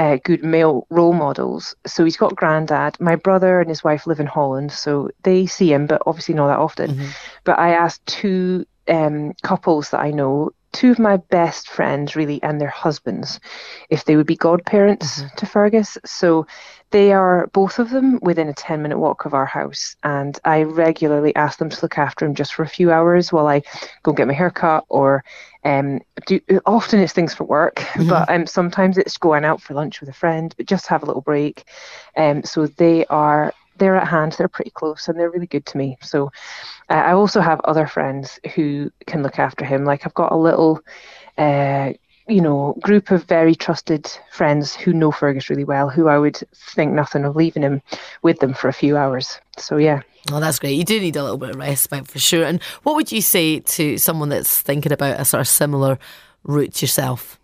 uh, 0.00 0.16
good 0.24 0.42
male 0.42 0.86
role 0.88 1.12
models. 1.12 1.76
So 1.86 2.04
he's 2.04 2.16
got 2.16 2.34
granddad. 2.34 2.98
My 3.00 3.16
brother 3.16 3.60
and 3.60 3.68
his 3.68 3.84
wife 3.84 4.06
live 4.06 4.18
in 4.18 4.26
Holland, 4.26 4.72
so 4.72 5.10
they 5.24 5.44
see 5.44 5.70
him, 5.70 5.86
but 5.86 6.02
obviously 6.06 6.34
not 6.34 6.46
that 6.48 6.58
often. 6.58 6.92
Mm-hmm. 6.92 7.10
But 7.44 7.58
I 7.58 7.74
asked 7.74 8.06
two 8.06 8.64
um, 8.88 9.34
couples 9.42 9.90
that 9.90 10.00
I 10.00 10.10
know, 10.10 10.52
two 10.72 10.90
of 10.90 10.98
my 10.98 11.16
best 11.16 11.68
friends, 11.68 12.16
really, 12.16 12.42
and 12.42 12.60
their 12.60 12.68
husbands, 12.68 13.40
if 13.88 14.04
they 14.04 14.16
would 14.16 14.26
be 14.26 14.36
godparents 14.36 15.20
mm-hmm. 15.20 15.36
to 15.36 15.46
Fergus. 15.46 15.98
So 16.04 16.46
they 16.90 17.12
are 17.12 17.48
both 17.48 17.78
of 17.78 17.90
them 17.90 18.18
within 18.22 18.48
a 18.48 18.54
10 18.54 18.82
minute 18.82 18.98
walk 18.98 19.24
of 19.24 19.34
our 19.34 19.46
house. 19.46 19.96
And 20.02 20.38
I 20.44 20.62
regularly 20.62 21.34
ask 21.36 21.58
them 21.58 21.70
to 21.70 21.82
look 21.82 21.98
after 21.98 22.26
him 22.26 22.34
just 22.34 22.54
for 22.54 22.62
a 22.62 22.68
few 22.68 22.90
hours 22.90 23.32
while 23.32 23.46
I 23.46 23.60
go 24.02 24.10
and 24.10 24.16
get 24.16 24.26
my 24.26 24.32
hair 24.34 24.50
cut 24.50 24.84
or 24.88 25.24
um, 25.64 26.00
do, 26.26 26.40
often 26.66 27.00
it's 27.00 27.12
things 27.12 27.34
for 27.34 27.44
work, 27.44 27.76
mm-hmm. 27.76 28.08
but 28.08 28.28
um, 28.30 28.46
sometimes 28.46 28.98
it's 28.98 29.18
going 29.18 29.44
out 29.44 29.60
for 29.60 29.74
lunch 29.74 30.00
with 30.00 30.08
a 30.08 30.14
friend, 30.14 30.54
but 30.56 30.66
just 30.66 30.86
have 30.88 31.02
a 31.02 31.06
little 31.06 31.22
break. 31.22 31.64
Um, 32.16 32.42
so 32.42 32.66
they 32.66 33.06
are 33.06 33.52
they're 33.80 33.96
at 33.96 34.06
hand, 34.06 34.32
they're 34.38 34.46
pretty 34.46 34.70
close, 34.70 35.08
and 35.08 35.18
they're 35.18 35.30
really 35.30 35.48
good 35.48 35.66
to 35.66 35.78
me. 35.78 35.98
So 36.00 36.30
uh, 36.88 36.92
I 36.92 37.12
also 37.12 37.40
have 37.40 37.60
other 37.64 37.88
friends 37.88 38.38
who 38.54 38.92
can 39.06 39.24
look 39.24 39.40
after 39.40 39.64
him. 39.64 39.84
Like 39.84 40.06
I've 40.06 40.14
got 40.14 40.30
a 40.30 40.36
little. 40.36 40.80
Uh, 41.36 41.94
you 42.28 42.40
know, 42.40 42.76
group 42.80 43.10
of 43.10 43.24
very 43.24 43.56
trusted 43.56 44.06
friends 44.30 44.76
who 44.76 44.92
know 44.92 45.10
Fergus 45.10 45.50
really 45.50 45.64
well, 45.64 45.88
who 45.88 46.06
I 46.06 46.16
would 46.16 46.36
think 46.54 46.92
nothing 46.92 47.24
of 47.24 47.34
leaving 47.34 47.64
him 47.64 47.82
with 48.22 48.38
them 48.38 48.54
for 48.54 48.68
a 48.68 48.72
few 48.72 48.96
hours. 48.96 49.40
So 49.56 49.78
yeah. 49.78 50.02
Oh, 50.30 50.38
that's 50.38 50.60
great. 50.60 50.76
You 50.76 50.84
do 50.84 51.00
need 51.00 51.16
a 51.16 51.22
little 51.24 51.38
bit 51.38 51.50
of 51.50 51.56
respite 51.56 52.06
for 52.06 52.20
sure. 52.20 52.44
And 52.44 52.62
what 52.84 52.94
would 52.94 53.10
you 53.10 53.20
say 53.20 53.58
to 53.60 53.98
someone 53.98 54.28
that's 54.28 54.62
thinking 54.62 54.92
about 54.92 55.18
a 55.18 55.24
sort 55.24 55.40
of 55.40 55.48
similar 55.48 55.98
route 56.44 56.80
yourself? 56.80 57.39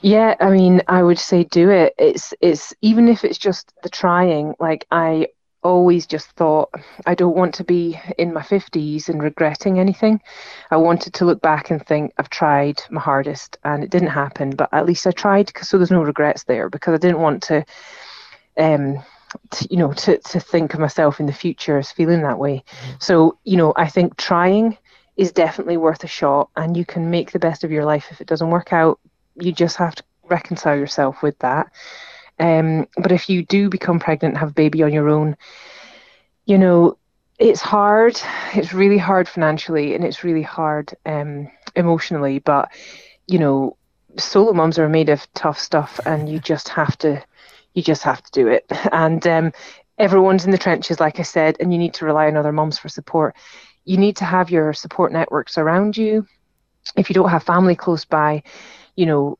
Yeah, 0.00 0.34
I 0.40 0.50
mean, 0.50 0.82
I 0.88 1.02
would 1.02 1.18
say 1.18 1.44
do 1.44 1.70
it. 1.70 1.94
It's 1.98 2.32
it's 2.40 2.72
even 2.82 3.08
if 3.08 3.24
it's 3.24 3.38
just 3.38 3.72
the 3.82 3.88
trying. 3.88 4.54
Like 4.60 4.86
I 4.90 5.28
always 5.62 6.06
just 6.06 6.30
thought 6.32 6.70
I 7.06 7.14
don't 7.14 7.36
want 7.36 7.54
to 7.54 7.64
be 7.64 7.98
in 8.16 8.32
my 8.32 8.42
50s 8.42 9.08
and 9.08 9.22
regretting 9.22 9.78
anything. 9.78 10.20
I 10.70 10.76
wanted 10.76 11.14
to 11.14 11.24
look 11.24 11.42
back 11.42 11.70
and 11.70 11.84
think 11.84 12.12
I've 12.18 12.30
tried 12.30 12.80
my 12.90 13.00
hardest 13.00 13.58
and 13.64 13.82
it 13.82 13.90
didn't 13.90 14.08
happen, 14.08 14.50
but 14.50 14.68
at 14.72 14.86
least 14.86 15.06
I 15.06 15.10
tried 15.10 15.52
so 15.62 15.76
there's 15.78 15.90
no 15.90 16.02
regrets 16.02 16.44
there 16.44 16.70
because 16.70 16.94
I 16.94 16.98
didn't 16.98 17.20
want 17.20 17.42
to 17.44 17.64
um 18.56 19.02
to, 19.50 19.68
you 19.70 19.76
know 19.76 19.92
to 19.92 20.18
to 20.18 20.40
think 20.40 20.74
of 20.74 20.80
myself 20.80 21.20
in 21.20 21.26
the 21.26 21.32
future 21.32 21.78
as 21.78 21.90
feeling 21.90 22.22
that 22.22 22.38
way. 22.38 22.56
Mm-hmm. 22.56 22.96
So, 23.00 23.38
you 23.44 23.56
know, 23.56 23.72
I 23.76 23.88
think 23.88 24.16
trying 24.16 24.78
is 25.16 25.32
definitely 25.32 25.76
worth 25.76 26.04
a 26.04 26.08
shot 26.08 26.50
and 26.56 26.76
you 26.76 26.84
can 26.86 27.10
make 27.10 27.32
the 27.32 27.40
best 27.40 27.64
of 27.64 27.72
your 27.72 27.84
life 27.84 28.06
if 28.10 28.20
it 28.20 28.28
doesn't 28.28 28.50
work 28.50 28.72
out. 28.72 29.00
You 29.40 29.52
just 29.52 29.76
have 29.76 29.94
to 29.96 30.02
reconcile 30.28 30.76
yourself 30.76 31.22
with 31.22 31.38
that 31.38 31.70
um, 32.38 32.86
but 32.96 33.12
if 33.12 33.28
you 33.28 33.44
do 33.44 33.68
become 33.68 33.98
pregnant 33.98 34.32
and 34.34 34.38
have 34.38 34.50
a 34.50 34.54
baby 34.54 34.82
on 34.82 34.92
your 34.92 35.08
own, 35.08 35.36
you 36.46 36.58
know, 36.58 36.96
it's 37.38 37.60
hard. 37.60 38.20
It's 38.54 38.72
really 38.72 38.98
hard 38.98 39.28
financially 39.28 39.94
and 39.94 40.04
it's 40.04 40.24
really 40.24 40.42
hard 40.42 40.94
um, 41.06 41.50
emotionally. 41.74 42.38
But, 42.38 42.70
you 43.26 43.38
know, 43.38 43.76
solo 44.16 44.52
moms 44.52 44.78
are 44.78 44.88
made 44.88 45.08
of 45.08 45.26
tough 45.34 45.58
stuff 45.58 46.00
and 46.06 46.28
you 46.28 46.38
just 46.38 46.68
have 46.68 46.96
to, 46.98 47.22
you 47.74 47.82
just 47.82 48.02
have 48.02 48.22
to 48.22 48.30
do 48.32 48.48
it. 48.48 48.66
And 48.92 49.26
um, 49.26 49.52
everyone's 49.98 50.44
in 50.44 50.50
the 50.50 50.58
trenches, 50.58 51.00
like 51.00 51.18
I 51.18 51.22
said, 51.24 51.56
and 51.60 51.72
you 51.72 51.78
need 51.78 51.94
to 51.94 52.04
rely 52.04 52.26
on 52.26 52.36
other 52.36 52.52
moms 52.52 52.78
for 52.78 52.88
support. 52.88 53.34
You 53.84 53.96
need 53.96 54.16
to 54.16 54.24
have 54.24 54.50
your 54.50 54.72
support 54.72 55.12
networks 55.12 55.58
around 55.58 55.96
you. 55.96 56.26
If 56.96 57.10
you 57.10 57.14
don't 57.14 57.30
have 57.30 57.42
family 57.42 57.74
close 57.76 58.04
by, 58.04 58.42
you 58.98 59.06
know, 59.06 59.38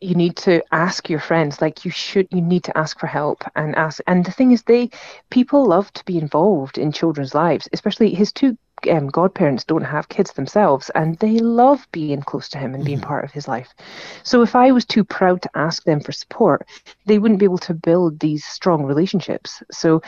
you 0.00 0.14
need 0.14 0.36
to 0.36 0.62
ask 0.70 1.08
your 1.08 1.18
friends 1.18 1.60
like 1.60 1.84
you 1.84 1.90
should 1.90 2.28
you 2.30 2.40
need 2.40 2.62
to 2.62 2.78
ask 2.78 3.00
for 3.00 3.08
help 3.08 3.42
and 3.56 3.74
ask 3.74 4.00
and 4.06 4.24
the 4.24 4.30
thing 4.30 4.52
is 4.52 4.62
they 4.62 4.88
people 5.30 5.66
love 5.66 5.92
to 5.92 6.04
be 6.04 6.18
involved 6.18 6.78
in 6.78 6.92
children's 6.92 7.34
lives 7.34 7.68
especially 7.72 8.14
his 8.14 8.30
two 8.30 8.56
um, 8.88 9.08
godparents 9.08 9.64
don't 9.64 9.82
have 9.82 10.08
kids 10.08 10.32
themselves 10.34 10.88
and 10.94 11.18
they 11.18 11.40
love 11.40 11.84
being 11.90 12.22
close 12.22 12.48
to 12.48 12.58
him 12.58 12.76
and 12.76 12.84
being 12.84 12.98
mm-hmm. 12.98 13.08
part 13.08 13.24
of 13.24 13.32
his 13.32 13.48
life 13.48 13.74
so 14.22 14.40
if 14.40 14.54
i 14.54 14.70
was 14.70 14.84
too 14.84 15.02
proud 15.02 15.42
to 15.42 15.50
ask 15.56 15.82
them 15.82 15.98
for 15.98 16.12
support 16.12 16.64
they 17.06 17.18
wouldn't 17.18 17.40
be 17.40 17.50
able 17.50 17.58
to 17.58 17.74
build 17.74 18.20
these 18.20 18.44
strong 18.44 18.84
relationships 18.84 19.64
so 19.72 20.00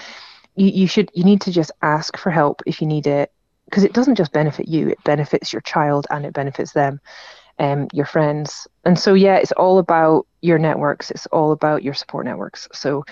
you, 0.55 0.69
you 0.69 0.87
should 0.87 1.11
you 1.15 1.25
need 1.25 1.41
to 1.41 1.51
just 1.51 1.73
ask 1.83 2.17
for 2.17 2.31
help 2.31 2.63
if 2.65 2.81
you 2.81 2.87
need 2.87 3.09
it 3.09 3.33
because 3.65 3.83
it 3.83 3.93
doesn't 3.93 4.15
just 4.15 4.33
benefit 4.33 4.69
you 4.69 4.89
it 4.89 5.03
benefits 5.03 5.53
your 5.53 5.63
child 5.63 6.07
and 6.11 6.25
it 6.25 6.33
benefits 6.33 6.71
them 6.71 7.01
um, 7.61 7.89
your 7.93 8.07
friends. 8.07 8.67
And 8.85 8.99
so, 8.99 9.15
yeah, 9.15 9.37
it's 9.37 9.53
all 9.53 9.79
about 9.79 10.27
your 10.41 10.59
networks. 10.59 11.11
It's 11.11 11.27
all 11.27 11.53
about 11.53 11.83
your 11.83 11.95
support 11.95 12.25
networks. 12.25 12.69
So, 12.73 13.05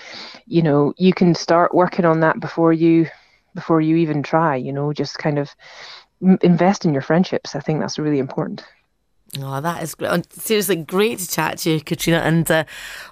you 0.45 0.61
know, 0.61 0.93
you 0.97 1.13
can 1.13 1.35
start 1.35 1.75
working 1.75 2.05
on 2.05 2.21
that 2.21 2.39
before 2.39 2.73
you 2.73 3.07
before 3.55 3.81
you 3.81 3.95
even 3.97 4.23
try. 4.23 4.55
You 4.55 4.73
know, 4.73 4.93
just 4.93 5.17
kind 5.19 5.37
of 5.37 5.55
invest 6.41 6.85
in 6.85 6.93
your 6.93 7.01
friendships. 7.01 7.55
I 7.55 7.59
think 7.59 7.79
that's 7.79 7.99
really 7.99 8.19
important. 8.19 8.63
Oh, 9.39 9.61
that 9.61 9.83
is 9.83 9.93
great. 9.93 10.33
Seriously, 10.33 10.77
great 10.77 11.19
to 11.19 11.27
chat 11.27 11.59
to 11.59 11.71
you, 11.71 11.81
Katrina. 11.81 12.19
And 12.19 12.49
uh, 12.49 12.63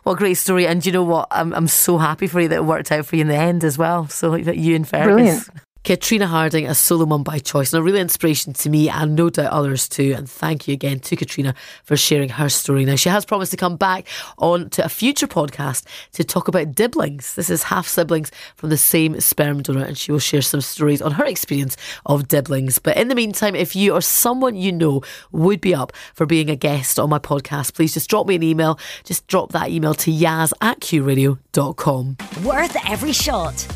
what 0.02 0.14
a 0.14 0.16
great 0.16 0.34
story. 0.34 0.66
And 0.66 0.84
you 0.84 0.92
know 0.92 1.04
what? 1.04 1.28
I'm, 1.30 1.54
I'm 1.54 1.68
so 1.68 2.00
happy 2.00 2.26
for 2.26 2.42
you 2.42 2.48
that 2.48 2.56
it 2.56 2.66
worked 2.66 2.92
out 2.92 3.06
for 3.06 3.16
you 3.16 3.22
in 3.22 3.28
the 3.28 3.36
end 3.36 3.64
as 3.64 3.78
well. 3.78 4.08
So, 4.08 4.36
that 4.36 4.58
you 4.58 4.76
and 4.76 4.88
Fergus. 4.88 5.06
Brilliant. 5.06 5.50
Katrina 5.84 6.28
Harding, 6.28 6.68
a 6.68 6.76
solo 6.76 7.06
mum 7.06 7.24
by 7.24 7.40
choice, 7.40 7.74
and 7.74 7.80
a 7.80 7.84
real 7.84 7.96
inspiration 7.96 8.54
to 8.54 8.70
me 8.70 8.90
and 8.90 9.16
no 9.16 9.30
doubt 9.30 9.52
others 9.52 9.88
too. 9.88 10.14
And 10.16 10.30
thank 10.30 10.68
you 10.68 10.74
again 10.74 11.00
to 11.02 11.16
Katrina 11.16 11.56
for 11.84 11.96
sharing 11.96 12.30
her 12.30 12.50
story. 12.50 12.86
Now, 12.86 12.96
she 12.96 13.10
has 13.10 13.26
promised 13.26 13.52
to 13.52 13.58
come 13.58 13.78
back 13.78 14.08
on 14.38 14.70
to 14.72 14.84
a 14.84 14.90
future 14.90 15.28
podcast 15.28 15.86
to 16.14 16.24
talk 16.24 16.48
about 16.48 16.76
diblings. 16.76 17.36
This 17.36 17.50
is 17.50 17.64
half 17.64 17.88
siblings 17.88 18.32
from 18.56 18.70
the 18.70 18.78
same 18.78 19.20
sperm 19.20 19.62
donor, 19.62 19.86
and 19.86 19.98
she 19.98 20.12
will 20.12 20.20
share 20.20 20.42
some 20.42 20.62
stories 20.62 21.02
on 21.02 21.12
her 21.12 21.26
experience 21.26 21.78
of 22.06 22.28
diblings. 22.28 22.80
But 22.80 22.98
in 22.98 23.08
the 23.08 23.16
meantime, 23.16 23.56
if 23.56 23.76
you 23.76 23.94
or 23.94 24.02
someone 24.02 24.56
you 24.56 24.72
know 24.72 25.02
would 25.32 25.62
be 25.62 25.74
up 25.74 25.94
for 26.14 26.26
being 26.26 26.50
a 26.50 26.56
guest 26.56 27.00
on 27.00 27.10
my 27.10 27.20
podcast, 27.20 27.74
please 27.74 27.94
just 27.94 28.10
drop 28.10 28.28
me 28.28 28.36
an 28.36 28.44
email. 28.44 28.80
Just 29.04 29.28
drop 29.28 29.52
that 29.52 29.70
email 29.70 29.94
to 29.96 30.12
yaz 30.12 30.54
at 30.62 30.80
qradio.com. 30.80 32.18
Worth 32.44 32.78
every 32.88 33.14
shot 33.14 33.68